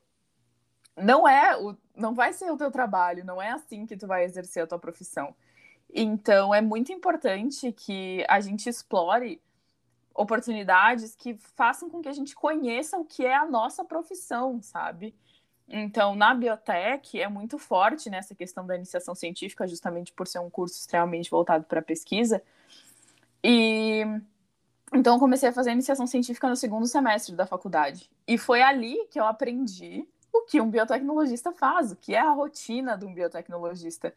[1.02, 4.24] não é o, não vai ser o teu trabalho, não é assim que tu vai
[4.24, 5.34] exercer a tua profissão.
[5.92, 9.40] Então é muito importante que a gente explore
[10.14, 15.14] oportunidades que façam com que a gente conheça o que é a nossa profissão, sabe?
[15.72, 20.50] Então, na biotech é muito forte nessa questão da iniciação científica, justamente por ser um
[20.50, 22.42] curso extremamente voltado para pesquisa.
[23.42, 24.02] E
[24.92, 28.10] então comecei a fazer iniciação científica no segundo semestre da faculdade.
[28.26, 32.30] E foi ali que eu aprendi o que um biotecnologista faz, o que é a
[32.30, 34.14] rotina de um biotecnologista.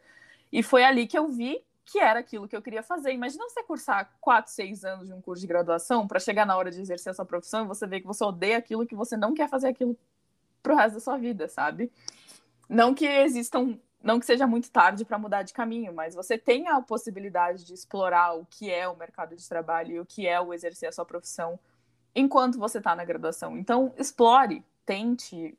[0.52, 3.12] E foi ali que eu vi que era aquilo que eu queria fazer.
[3.12, 6.70] Imagina você cursar quatro, seis anos de um curso de graduação para chegar na hora
[6.70, 9.48] de exercer essa profissão e você ver que você odeia aquilo que você não quer
[9.48, 9.96] fazer aquilo
[10.62, 11.92] pro resto da sua vida, sabe?
[12.68, 16.68] Não que existam, não que seja muito tarde para mudar de caminho, mas você tem
[16.68, 20.40] a possibilidade de explorar o que é o mercado de trabalho e o que é
[20.40, 21.58] o exercer a sua profissão
[22.14, 23.58] enquanto você está na graduação.
[23.58, 25.56] Então, explore, tente,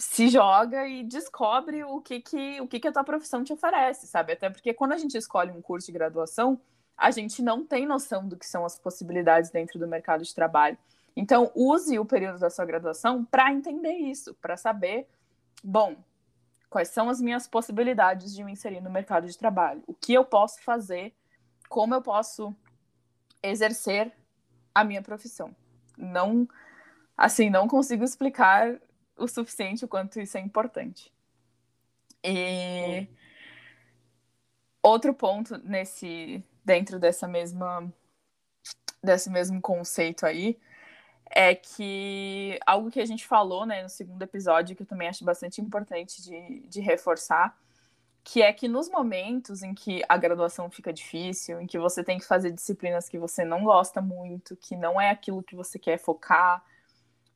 [0.00, 4.06] se joga e descobre o que, que, o que, que a tua profissão te oferece,
[4.06, 4.32] sabe?
[4.32, 6.58] Até porque quando a gente escolhe um curso de graduação,
[6.96, 10.78] a gente não tem noção do que são as possibilidades dentro do mercado de trabalho.
[11.14, 15.06] Então, use o período da sua graduação para entender isso, para saber,
[15.62, 15.96] bom,
[16.70, 20.24] quais são as minhas possibilidades de me inserir no mercado de trabalho, o que eu
[20.24, 21.14] posso fazer,
[21.68, 22.56] como eu posso
[23.42, 24.10] exercer
[24.74, 25.54] a minha profissão.
[25.94, 26.48] Não,
[27.18, 28.80] assim, não consigo explicar
[29.20, 31.12] o suficiente o quanto isso é importante.
[32.24, 33.06] E
[34.82, 37.92] outro ponto nesse dentro dessa mesma
[39.02, 40.58] desse mesmo conceito aí
[41.30, 45.24] é que algo que a gente falou né, no segundo episódio, que eu também acho
[45.24, 47.56] bastante importante de, de reforçar,
[48.24, 52.18] que é que nos momentos em que a graduação fica difícil, em que você tem
[52.18, 55.98] que fazer disciplinas que você não gosta muito, que não é aquilo que você quer
[55.98, 56.64] focar,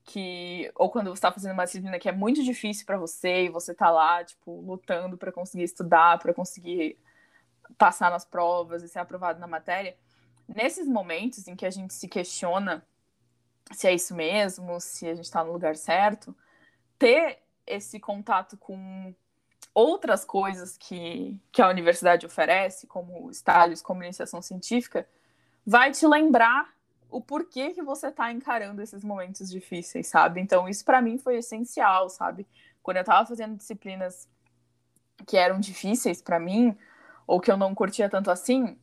[0.04, 3.48] que ou quando você está fazendo uma disciplina que é muito difícil para você e
[3.48, 6.98] você está lá tipo lutando para conseguir estudar, para conseguir
[7.78, 9.96] passar nas provas e ser aprovado na matéria,
[10.46, 12.86] nesses momentos em que a gente se questiona
[13.72, 16.36] se é isso mesmo, se a gente está no lugar certo,
[16.98, 19.14] ter esse contato com
[19.72, 25.08] outras coisas que, que a universidade oferece, como estágios, como iniciação científica,
[25.66, 26.72] vai te lembrar
[27.10, 30.40] o porquê que você está encarando esses momentos difíceis, sabe?
[30.40, 32.46] Então, isso para mim foi essencial, sabe?
[32.82, 34.28] Quando eu estava fazendo disciplinas
[35.26, 36.76] que eram difíceis para mim,
[37.26, 38.78] ou que eu não curtia tanto assim,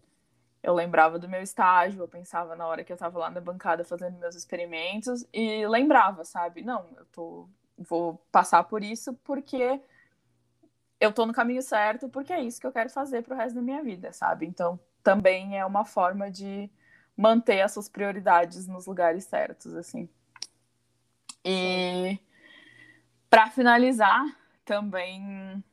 [0.63, 3.84] eu lembrava do meu estágio, eu pensava na hora que eu estava lá na bancada
[3.84, 6.63] fazendo meus experimentos e lembrava, sabe?
[6.63, 9.82] Não, eu tô vou passar por isso porque
[10.99, 13.61] eu tô no caminho certo, porque é isso que eu quero fazer pro resto da
[13.61, 14.45] minha vida, sabe?
[14.45, 16.69] Então, também é uma forma de
[17.16, 20.09] manter as suas prioridades nos lugares certos, assim.
[21.43, 22.20] E
[23.30, 24.24] para finalizar,
[24.66, 25.64] também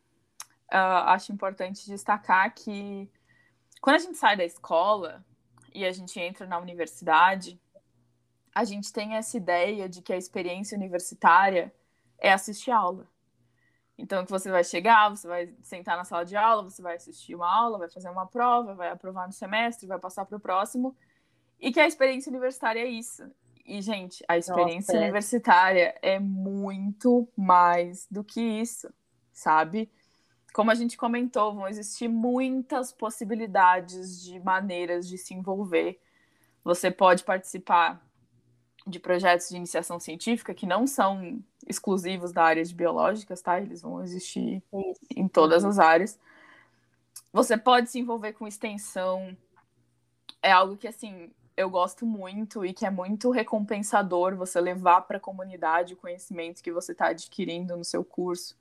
[0.72, 3.11] uh, acho importante destacar que
[3.80, 5.24] quando a gente sai da escola
[5.74, 7.61] e a gente entra na universidade,
[8.55, 11.72] a gente tem essa ideia de que a experiência universitária
[12.18, 13.07] é assistir aula.
[13.97, 17.34] Então, que você vai chegar, você vai sentar na sala de aula, você vai assistir
[17.34, 20.97] uma aula, vai fazer uma prova, vai aprovar no semestre, vai passar para o próximo.
[21.61, 23.24] E que a experiência universitária é isso.
[23.64, 25.00] E, gente, a experiência Nossa, é.
[25.04, 28.88] universitária é muito mais do que isso,
[29.32, 29.90] sabe?
[30.54, 36.00] Como a gente comentou, vão existir muitas possibilidades de maneiras de se envolver.
[36.64, 38.02] Você pode participar
[38.86, 43.61] de projetos de iniciação científica que não são exclusivos da área de biológicas, tá?
[43.61, 45.00] Eles vão existir Isso.
[45.14, 46.18] em todas as áreas.
[47.32, 49.36] Você pode se envolver com extensão.
[50.42, 55.16] É algo que, assim, eu gosto muito e que é muito recompensador você levar para
[55.16, 58.56] a comunidade o conhecimento que você está adquirindo no seu curso.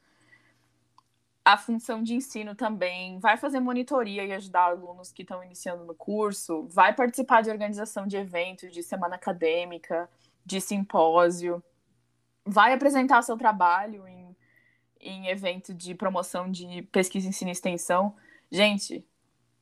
[1.46, 5.94] A função de ensino também vai fazer monitoria e ajudar alunos que estão iniciando no
[5.94, 10.10] curso, vai participar de organização de eventos, de semana acadêmica,
[10.44, 11.64] de simpósio,
[12.44, 14.36] vai apresentar seu trabalho em,
[15.00, 18.16] em evento de promoção de pesquisa, ensino e extensão.
[18.52, 19.06] Gente,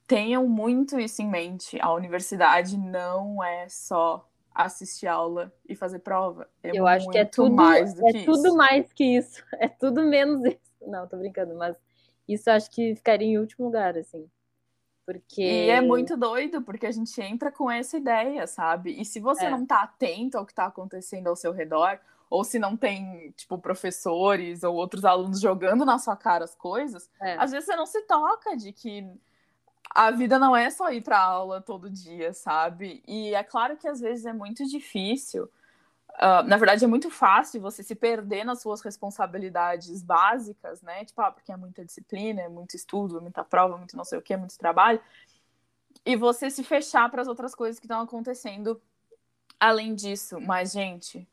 [0.08, 1.78] tenham muito isso em mente.
[1.82, 6.50] A universidade não é só assistir aula e fazer prova.
[6.64, 8.58] É Eu acho que é tudo mais do é que tudo isso.
[8.58, 9.44] mais que isso.
[9.60, 10.60] É tudo menos isso.
[10.88, 11.78] Não, tô brincando, mas
[12.28, 14.30] isso acho que ficaria em último lugar, assim.
[15.06, 15.44] Porque...
[15.44, 19.00] E é muito doido, porque a gente entra com essa ideia, sabe?
[19.00, 19.50] E se você é.
[19.52, 22.00] não tá atento ao que tá acontecendo ao seu redor,
[22.30, 27.10] ou se não tem, tipo, professores ou outros alunos jogando na sua cara as coisas,
[27.22, 27.36] é.
[27.38, 29.08] às vezes você não se toca de que
[29.90, 33.04] a vida não é só ir para aula todo dia, sabe?
[33.08, 35.50] E é claro que às vezes é muito difícil.
[36.16, 41.04] Uh, na verdade, é muito fácil você se perder nas suas responsabilidades básicas, né?
[41.04, 44.22] Tipo, ah, porque é muita disciplina, é muito estudo, muita prova, muito não sei o
[44.22, 45.02] que, muito trabalho.
[46.06, 48.82] E você se fechar para as outras coisas que estão acontecendo
[49.60, 50.40] além disso.
[50.40, 51.28] Mas, gente,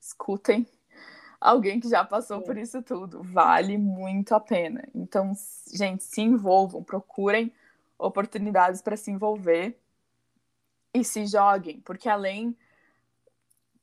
[0.00, 0.66] escutem
[1.40, 3.22] alguém que já passou por isso tudo.
[3.22, 4.86] Vale muito a pena.
[4.94, 5.32] Então,
[5.72, 7.52] gente, se envolvam, procurem
[8.06, 9.78] oportunidades para se envolver
[10.92, 12.56] e se joguem, porque além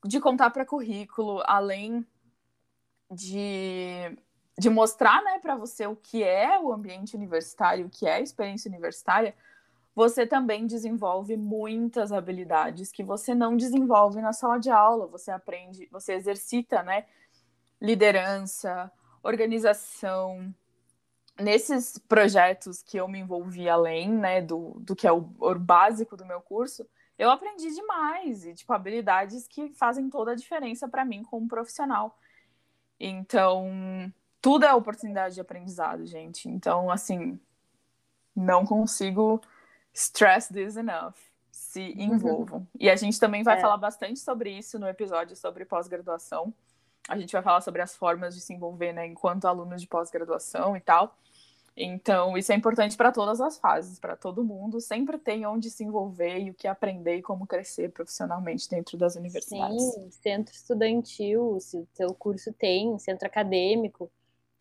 [0.05, 2.05] de contar para currículo, além
[3.11, 4.17] de,
[4.57, 8.21] de mostrar né, para você o que é o ambiente universitário, o que é a
[8.21, 9.35] experiência universitária,
[9.93, 15.05] você também desenvolve muitas habilidades que você não desenvolve na sala de aula.
[15.07, 17.05] Você aprende, você exercita, né?
[17.79, 18.89] Liderança,
[19.21, 20.55] organização,
[21.41, 26.15] nesses projetos que eu me envolvi além, né, do, do que é o, o, básico
[26.15, 26.87] do meu curso,
[27.17, 32.17] eu aprendi demais e tipo habilidades que fazem toda a diferença para mim como profissional.
[32.99, 34.11] Então,
[34.41, 36.47] tudo é oportunidade de aprendizado, gente.
[36.49, 37.39] Então, assim,
[38.35, 39.41] não consigo
[39.93, 41.15] stress this enough.
[41.51, 42.15] Se uhum.
[42.15, 42.59] envolvam.
[42.59, 42.67] Uhum.
[42.79, 43.61] E a gente também vai é.
[43.61, 46.53] falar bastante sobre isso no episódio sobre pós-graduação.
[47.07, 50.77] A gente vai falar sobre as formas de se envolver, né, enquanto alunos de pós-graduação
[50.77, 51.17] e tal.
[51.75, 54.81] Então, isso é importante para todas as fases, para todo mundo.
[54.81, 59.15] Sempre tem onde se envolver e o que aprender e como crescer profissionalmente dentro das
[59.15, 59.81] universidades.
[59.93, 64.11] Sim, centro estudantil, se o seu curso tem, centro acadêmico.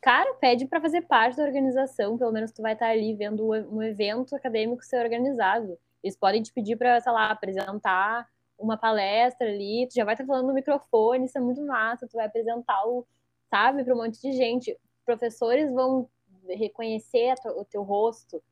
[0.00, 3.82] Cara, pede para fazer parte da organização, pelo menos tu vai estar ali vendo um
[3.82, 5.76] evento acadêmico ser organizado.
[6.02, 8.26] Eles podem te pedir para, sei lá, apresentar
[8.58, 12.14] uma palestra ali, tu já vai estar falando no microfone, isso é muito massa, tu
[12.14, 13.06] vai apresentar o,
[13.50, 14.76] sabe, para um monte de gente.
[15.04, 16.08] Professores vão
[16.48, 18.42] reconhecer o teu rosto,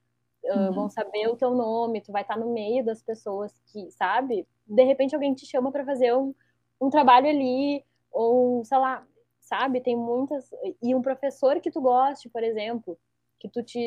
[0.45, 0.71] uhum.
[0.71, 4.47] uh, vão saber o teu nome, tu vai estar no meio das pessoas que, sabe?
[4.67, 6.35] De repente alguém te chama para fazer um,
[6.81, 9.07] um trabalho ali ou sei lá,
[9.41, 9.81] sabe?
[9.81, 10.51] Tem muitas
[10.83, 12.99] e um professor que tu goste, por exemplo,
[13.39, 13.81] que tu te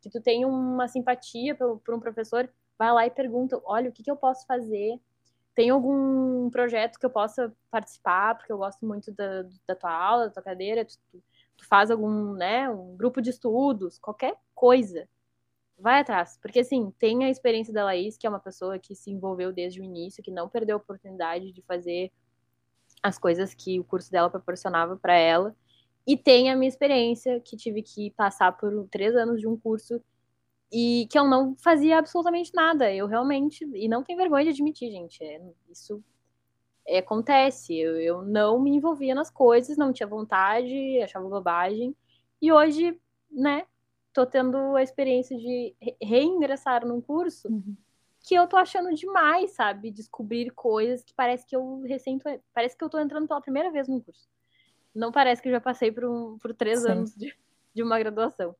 [0.00, 2.48] que tu tem uma simpatia por, por um professor,
[2.78, 5.00] vai lá e pergunta, olha, o que, que eu posso fazer?
[5.54, 10.26] Tem algum projeto que eu possa participar, porque eu gosto muito da, da tua aula,
[10.26, 11.22] da tua cadeira, tu, tu
[11.64, 15.08] faz algum, né, um grupo de estudos, qualquer coisa
[15.78, 16.38] vai atrás.
[16.40, 19.80] Porque, assim, tem a experiência da Laís, que é uma pessoa que se envolveu desde
[19.80, 22.12] o início, que não perdeu a oportunidade de fazer
[23.02, 25.56] as coisas que o curso dela proporcionava para ela.
[26.06, 30.00] E tem a minha experiência, que tive que passar por três anos de um curso
[30.72, 32.92] e que eu não fazia absolutamente nada.
[32.92, 35.40] Eu realmente, e não tenho vergonha de admitir, gente, é,
[35.70, 36.02] isso
[36.86, 37.76] é, acontece.
[37.76, 41.96] Eu, eu não me envolvia nas coisas, não tinha vontade, achava bobagem.
[42.40, 42.98] E hoje,
[43.30, 43.64] né,
[44.12, 47.76] tô tendo a experiência de reingressar num curso uhum.
[48.20, 49.90] que eu tô achando demais, sabe?
[49.90, 53.70] Descobrir coisas que parece que eu recém tô, parece que eu tô entrando pela primeira
[53.70, 54.28] vez num curso.
[54.94, 56.90] Não parece que eu já passei por, um, por três Sim.
[56.90, 57.34] anos de,
[57.74, 58.54] de uma graduação.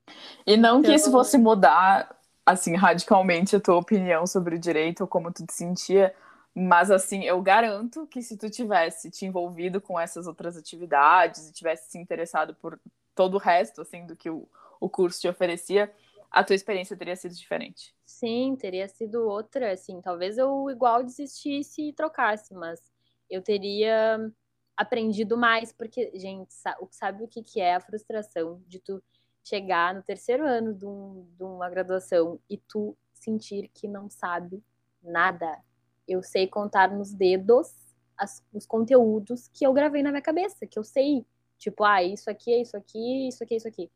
[0.47, 0.91] E não então...
[0.91, 2.17] que isso fosse mudar,
[2.47, 6.15] assim, radicalmente a tua opinião sobre o direito ou como tu te sentia,
[6.55, 11.53] mas assim, eu garanto que se tu tivesse te envolvido com essas outras atividades e
[11.53, 12.79] tivesse se interessado por
[13.15, 14.49] todo o resto, assim, do que o,
[14.81, 15.93] o curso te oferecia,
[16.31, 17.95] a tua experiência teria sido diferente.
[18.05, 22.81] Sim, teria sido outra, assim, talvez eu igual desistisse e trocasse, mas
[23.29, 24.33] eu teria
[24.77, 26.53] aprendido mais, porque, gente,
[26.91, 29.03] sabe o que, que é a frustração de tu
[29.45, 34.63] chegar no terceiro ano de, um, de uma graduação e tu sentir que não sabe
[35.03, 35.59] nada.
[36.07, 37.69] Eu sei contar nos dedos
[38.17, 41.27] as, os conteúdos que eu gravei na minha cabeça, que eu sei.
[41.59, 43.91] Tipo, ah, isso aqui é isso aqui, isso aqui é isso aqui.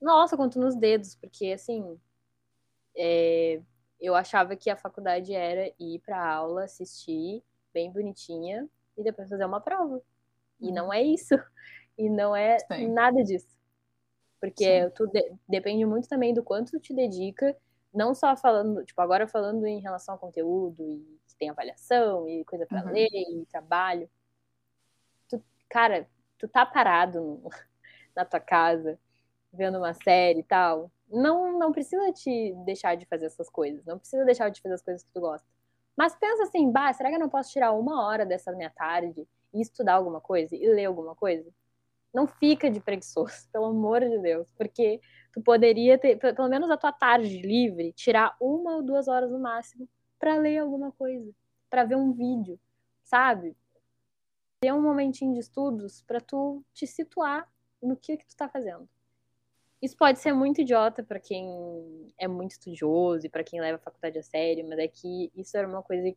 [0.00, 1.98] Nossa, conto nos dedos, porque assim,
[2.96, 3.60] é,
[4.00, 7.42] eu achava que a faculdade era ir para aula, assistir,
[7.72, 10.02] bem bonitinha, e depois fazer uma prova.
[10.60, 10.74] E uhum.
[10.74, 11.34] não é isso.
[11.98, 12.88] E não é Sim.
[12.88, 13.46] nada disso.
[14.40, 17.54] Porque tu de, depende muito também do quanto tu te dedica,
[17.92, 22.44] não só falando, tipo, agora falando em relação ao conteúdo, e que tem avaliação, e
[22.44, 22.92] coisa para uhum.
[22.92, 24.08] ler, e trabalho.
[25.28, 27.50] Tu, cara, tu tá parado no,
[28.14, 28.98] na tua casa,
[29.52, 33.98] vendo uma série e tal, não, não precisa te deixar de fazer essas coisas, não
[33.98, 35.46] precisa deixar de fazer as coisas que tu gosta.
[35.96, 39.26] Mas pensa assim, bah, será que eu não posso tirar uma hora dessa minha tarde
[39.52, 41.50] e estudar alguma coisa e ler alguma coisa?
[42.14, 45.00] Não fica de preguiçoso, pelo amor de Deus, porque
[45.32, 49.38] tu poderia ter, pelo menos a tua tarde livre, tirar uma ou duas horas no
[49.38, 51.32] máximo para ler alguma coisa,
[51.68, 52.58] para ver um vídeo,
[53.02, 53.56] sabe?
[54.60, 57.50] Ter um momentinho de estudos para tu te situar
[57.82, 58.88] no que que tu tá fazendo.
[59.80, 63.80] Isso pode ser muito idiota para quem é muito estudioso e para quem leva a
[63.80, 66.14] faculdade a sério, mas é que isso era uma coisa,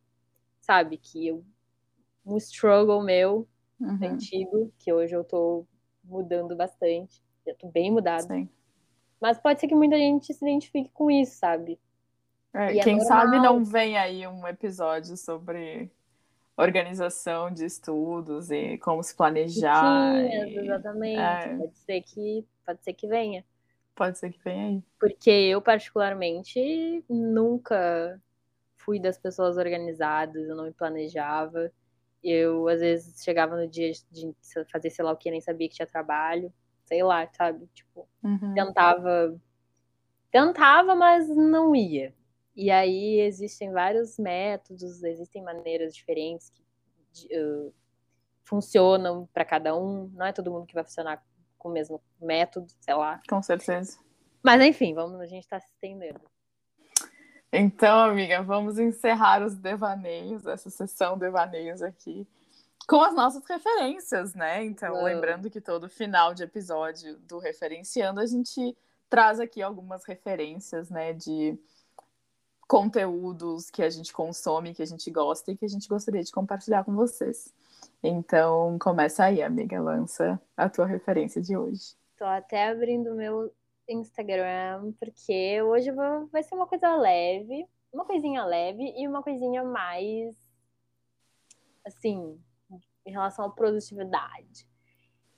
[0.60, 1.42] sabe, que eu
[2.26, 3.46] um struggle meu
[3.78, 3.98] uhum.
[4.02, 5.66] antigo, que hoje eu tô
[6.02, 7.22] mudando bastante.
[7.44, 8.22] Eu tô bem mudada.
[8.22, 8.48] Sim.
[9.24, 11.80] Mas pode ser que muita gente se identifique com isso, sabe?
[12.52, 15.90] É, quem é sabe não vem aí um episódio sobre
[16.54, 20.12] organização de estudos e como se planejar.
[20.12, 20.58] Sim, e...
[20.58, 21.18] exatamente.
[21.18, 21.56] É.
[21.56, 23.42] Pode ser que pode ser que venha.
[23.94, 24.82] Pode ser que venha aí.
[25.00, 28.20] Porque eu, particularmente, nunca
[28.76, 31.72] fui das pessoas organizadas, eu não me planejava.
[32.22, 34.36] Eu, às vezes, chegava no dia de
[34.70, 36.52] fazer sei lá o que, nem sabia que tinha trabalho.
[36.84, 37.66] Sei lá, sabe?
[37.74, 38.54] Tipo, uhum.
[38.54, 39.40] tentava.
[40.30, 42.14] Tentava, mas não ia.
[42.56, 47.72] E aí existem vários métodos, existem maneiras diferentes que uh,
[48.44, 50.10] funcionam para cada um.
[50.14, 51.24] Não é todo mundo que vai funcionar
[51.58, 53.20] com o mesmo método, sei lá.
[53.28, 53.98] Com certeza.
[54.42, 56.20] Mas enfim, vamos, a gente está se estendendo.
[57.50, 62.26] Então, amiga, vamos encerrar os devaneios, essa sessão devaneios aqui,
[62.86, 64.64] com as nossas referências, né?
[64.64, 68.76] Então, lembrando que todo final de episódio do Referenciando, a gente
[69.08, 71.58] traz aqui algumas referências, né, de
[72.66, 76.32] conteúdos que a gente consome, que a gente gosta e que a gente gostaria de
[76.32, 77.52] compartilhar com vocês.
[78.02, 81.94] Então, começa aí, amiga, lança a tua referência de hoje.
[82.18, 83.52] Tô até abrindo o meu
[83.88, 89.62] Instagram, porque hoje vou, vai ser uma coisa leve, uma coisinha leve e uma coisinha
[89.62, 90.34] mais,
[91.84, 92.38] assim,
[93.04, 94.68] em relação à produtividade.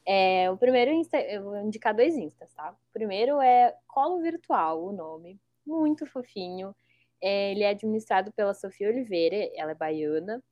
[0.06, 2.70] É, o primeiro Insta, eu vou indicar dois Instas, tá?
[2.70, 6.74] O primeiro é Colo Virtual, o nome, muito fofinho.
[7.20, 10.42] É, ele é administrado pela Sofia Oliveira, ela é baiana,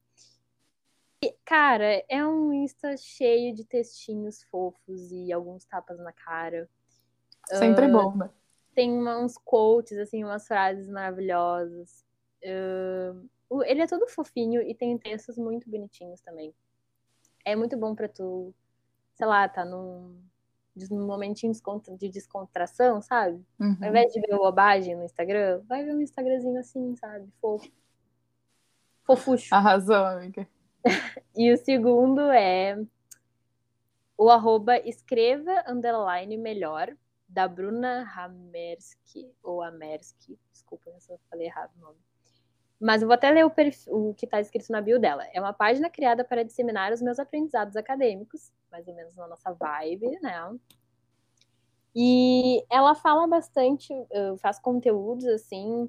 [1.44, 6.68] cara, é um Insta cheio de textinhos fofos e alguns tapas na cara.
[7.46, 8.30] Sempre uh, bom, né?
[8.74, 12.04] Tem uns quotes, assim, umas frases maravilhosas.
[12.42, 16.52] Uh, ele é todo fofinho e tem textos muito bonitinhos também.
[17.44, 18.54] É muito bom para tu,
[19.14, 20.18] sei lá, tá num,
[20.90, 21.52] num momentinho
[21.98, 23.44] de descontração, sabe?
[23.60, 23.76] Uhum.
[23.80, 27.28] Ao invés de ver bobagem no Instagram, vai ver um Instagramzinho assim, sabe?
[27.40, 27.70] Fofo.
[29.04, 29.54] Fofucho.
[29.54, 30.48] Arrasou, amiga.
[31.36, 32.78] E o segundo é
[34.16, 36.94] o arroba escreva underline melhor
[37.28, 41.98] da Bruna Hamersky ou Amersky, desculpa se eu falei errado o nome.
[42.80, 43.52] Mas eu vou até ler o,
[43.88, 45.26] o que está escrito na bio dela.
[45.32, 49.52] É uma página criada para disseminar os meus aprendizados acadêmicos, mais ou menos na nossa
[49.52, 50.58] vibe, né?
[51.94, 53.94] E ela fala bastante,
[54.40, 55.88] faz conteúdos assim,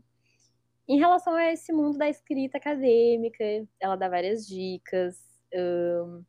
[0.87, 3.43] em relação a esse mundo da escrita acadêmica.
[3.79, 5.19] Ela dá várias dicas.
[5.53, 6.23] Um,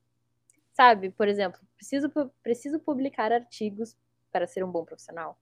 [0.73, 2.11] sabe, por exemplo, preciso,
[2.43, 3.97] preciso publicar artigos
[4.33, 5.39] para ser um bom profissional.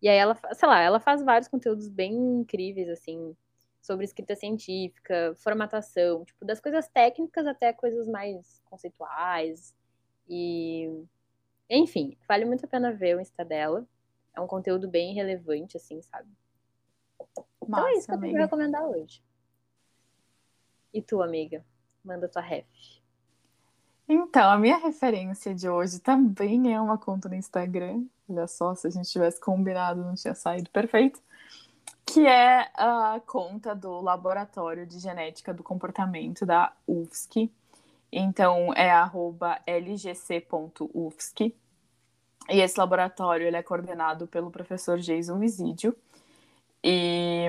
[0.00, 3.36] E aí ela, sei lá, ela faz vários conteúdos bem incríveis, assim,
[3.82, 9.74] sobre escrita científica, formatação, tipo, das coisas técnicas até coisas mais conceituais.
[10.28, 11.04] E,
[11.68, 13.84] enfim, vale muito a pena ver o Insta dela.
[14.34, 16.28] É um conteúdo bem relevante, assim, sabe?
[17.66, 19.22] Massa, então é isso que eu tenho recomendar hoje.
[20.94, 21.64] E tu, amiga?
[22.04, 22.66] Manda tua ref.
[24.08, 28.04] Então, a minha referência de hoje também é uma conta no Instagram.
[28.28, 31.20] Olha só, se a gente tivesse combinado, não tinha saído perfeito
[32.12, 37.50] que é a conta do Laboratório de Genética do Comportamento da UFSC.
[38.12, 38.90] Então, é
[39.66, 41.54] lgc.ufsc.
[42.50, 45.96] E esse laboratório ele é coordenado pelo professor Jason Visídio.
[46.84, 47.46] E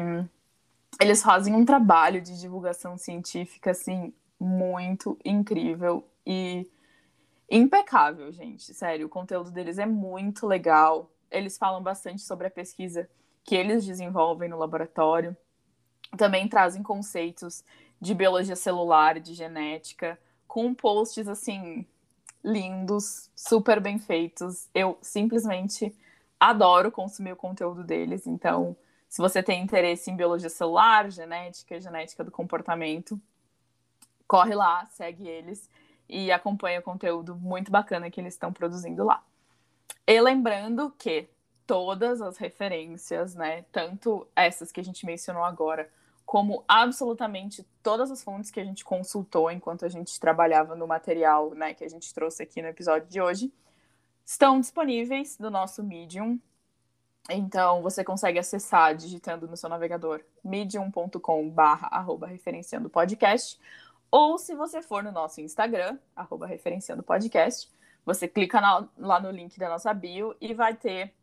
[1.01, 6.71] eles fazem um trabalho de divulgação científica, assim, muito incrível e
[7.51, 8.73] impecável, gente.
[8.73, 11.11] Sério, o conteúdo deles é muito legal.
[11.29, 13.09] Eles falam bastante sobre a pesquisa
[13.43, 15.35] que eles desenvolvem no laboratório.
[16.17, 17.63] Também trazem conceitos
[17.99, 21.85] de biologia celular, de genética, com posts assim
[22.43, 24.67] lindos, super bem feitos.
[24.73, 25.95] Eu simplesmente
[26.39, 28.27] adoro consumir o conteúdo deles.
[28.27, 28.75] Então,
[29.07, 33.19] se você tem interesse em biologia celular, genética, genética do comportamento,
[34.27, 35.69] corre lá, segue eles
[36.09, 39.23] e acompanha o conteúdo muito bacana que eles estão produzindo lá.
[40.05, 41.29] E lembrando que
[41.65, 43.63] todas as referências, né?
[43.71, 45.89] Tanto essas que a gente mencionou agora,
[46.25, 51.53] como absolutamente todas as fontes que a gente consultou enquanto a gente trabalhava no material,
[51.53, 53.53] né, que a gente trouxe aqui no episódio de hoje,
[54.25, 56.39] estão disponíveis no nosso Medium.
[57.29, 63.59] Então, você consegue acessar digitando no seu navegador medium.com/barra referenciando podcast.
[64.11, 67.69] Ou se você for no nosso Instagram, arroba referenciando podcast,
[68.05, 71.13] você clica na, lá no link da nossa bio e vai ter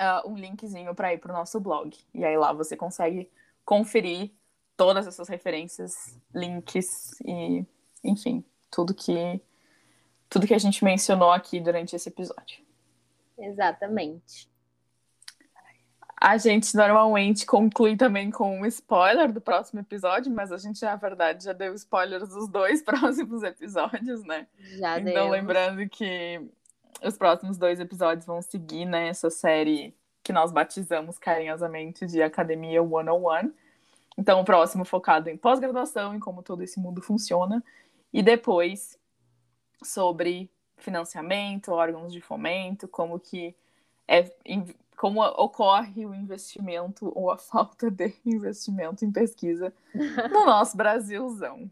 [0.00, 1.96] uh, um linkzinho para ir para o nosso blog.
[2.14, 3.30] E aí lá você consegue
[3.64, 4.30] conferir
[4.76, 7.64] todas essas referências, links e,
[8.02, 9.40] enfim, tudo que
[10.28, 12.64] tudo que a gente mencionou aqui durante esse episódio.
[13.38, 14.50] Exatamente.
[16.18, 20.96] A gente normalmente conclui também com um spoiler do próximo episódio, mas a gente, na
[20.96, 24.46] verdade, já deu spoilers dos dois próximos episódios, né?
[24.78, 25.28] Já então, deu.
[25.30, 26.40] lembrando que
[27.04, 32.80] os próximos dois episódios vão seguir né, essa série que nós batizamos carinhosamente de Academia
[32.80, 33.52] 101.
[34.16, 37.62] Então, o próximo focado em pós-graduação, em como todo esse mundo funciona,
[38.12, 38.98] e depois
[39.82, 43.54] sobre financiamento, órgãos de fomento, como que
[44.06, 44.30] é
[44.96, 49.72] como ocorre o investimento ou a falta de investimento em pesquisa
[50.30, 51.70] no nosso Brasilzão.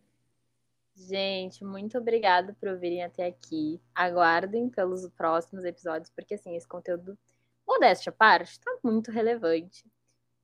[1.09, 3.81] Gente, muito obrigada por ouvirem até aqui.
[3.95, 7.19] Aguardem pelos próximos episódios, porque assim, esse conteúdo,
[7.67, 9.91] modéstia à parte, está muito relevante.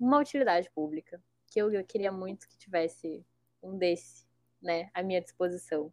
[0.01, 3.24] Uma utilidade pública, que eu, eu queria muito que tivesse
[3.62, 4.27] um desse,
[4.62, 5.93] né, à minha disposição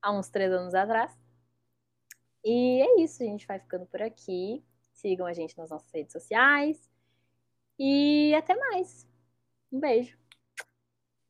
[0.00, 1.12] há uns três anos atrás.
[2.42, 4.64] E é isso, a gente vai ficando por aqui.
[4.92, 6.90] Sigam a gente nas nossas redes sociais.
[7.78, 9.06] E até mais.
[9.70, 10.23] Um beijo.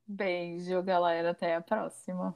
[0.06, 1.30] Beijo, galera.
[1.30, 2.34] Até a próxima.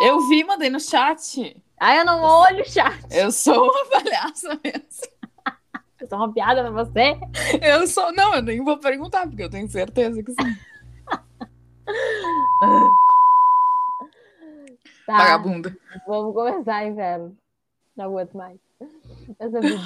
[0.00, 1.54] Eu vi, mandei no chat.
[1.78, 3.04] Ah, eu não olho o chat.
[3.10, 5.10] Eu sou uma palhaça mesmo.
[6.00, 7.18] Eu sou uma piada pra você?
[7.60, 8.10] Eu sou.
[8.12, 10.56] Não, eu nem vou perguntar, porque eu tenho certeza que sim.
[15.10, 15.18] tá.
[15.18, 15.76] Vagabunda.
[16.06, 17.36] Vamos começar, inverno.
[17.96, 18.58] Não aguento mais.
[19.38, 19.78] Essa vida.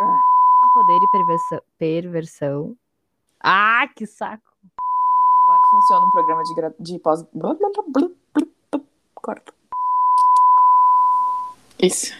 [0.00, 0.18] Ah.
[0.74, 1.62] Poder e perversão.
[1.78, 2.76] perversão.
[3.40, 4.42] Ah, que saco.
[5.70, 6.74] Funciona um programa de, gra...
[6.78, 7.24] de pós.
[9.14, 9.54] Corta.
[11.80, 12.12] Isso.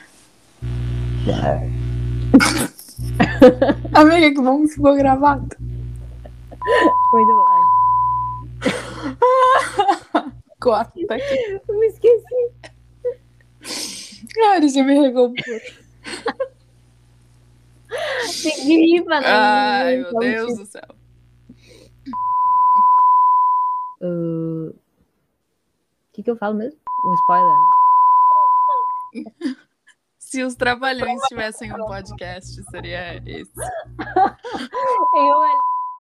[3.95, 5.47] Amiga, que bom que ficou gravado.
[7.13, 7.45] Muito bom.
[10.61, 11.61] Corta aqui.
[11.69, 12.53] Eu me esqueci.
[14.45, 15.61] Ai, eu me recompor.
[18.43, 19.27] Tem gripa, né?
[19.27, 20.83] Ai, meu Então, Deus tipo, do céu.
[24.03, 24.75] uh, O
[26.13, 26.79] que, que eu falo mesmo?
[27.05, 27.55] Um spoiler,
[29.15, 29.25] né?
[30.19, 33.51] Se os Trabalhões tivessem um podcast, seria esse.
[35.15, 35.59] Eu ali.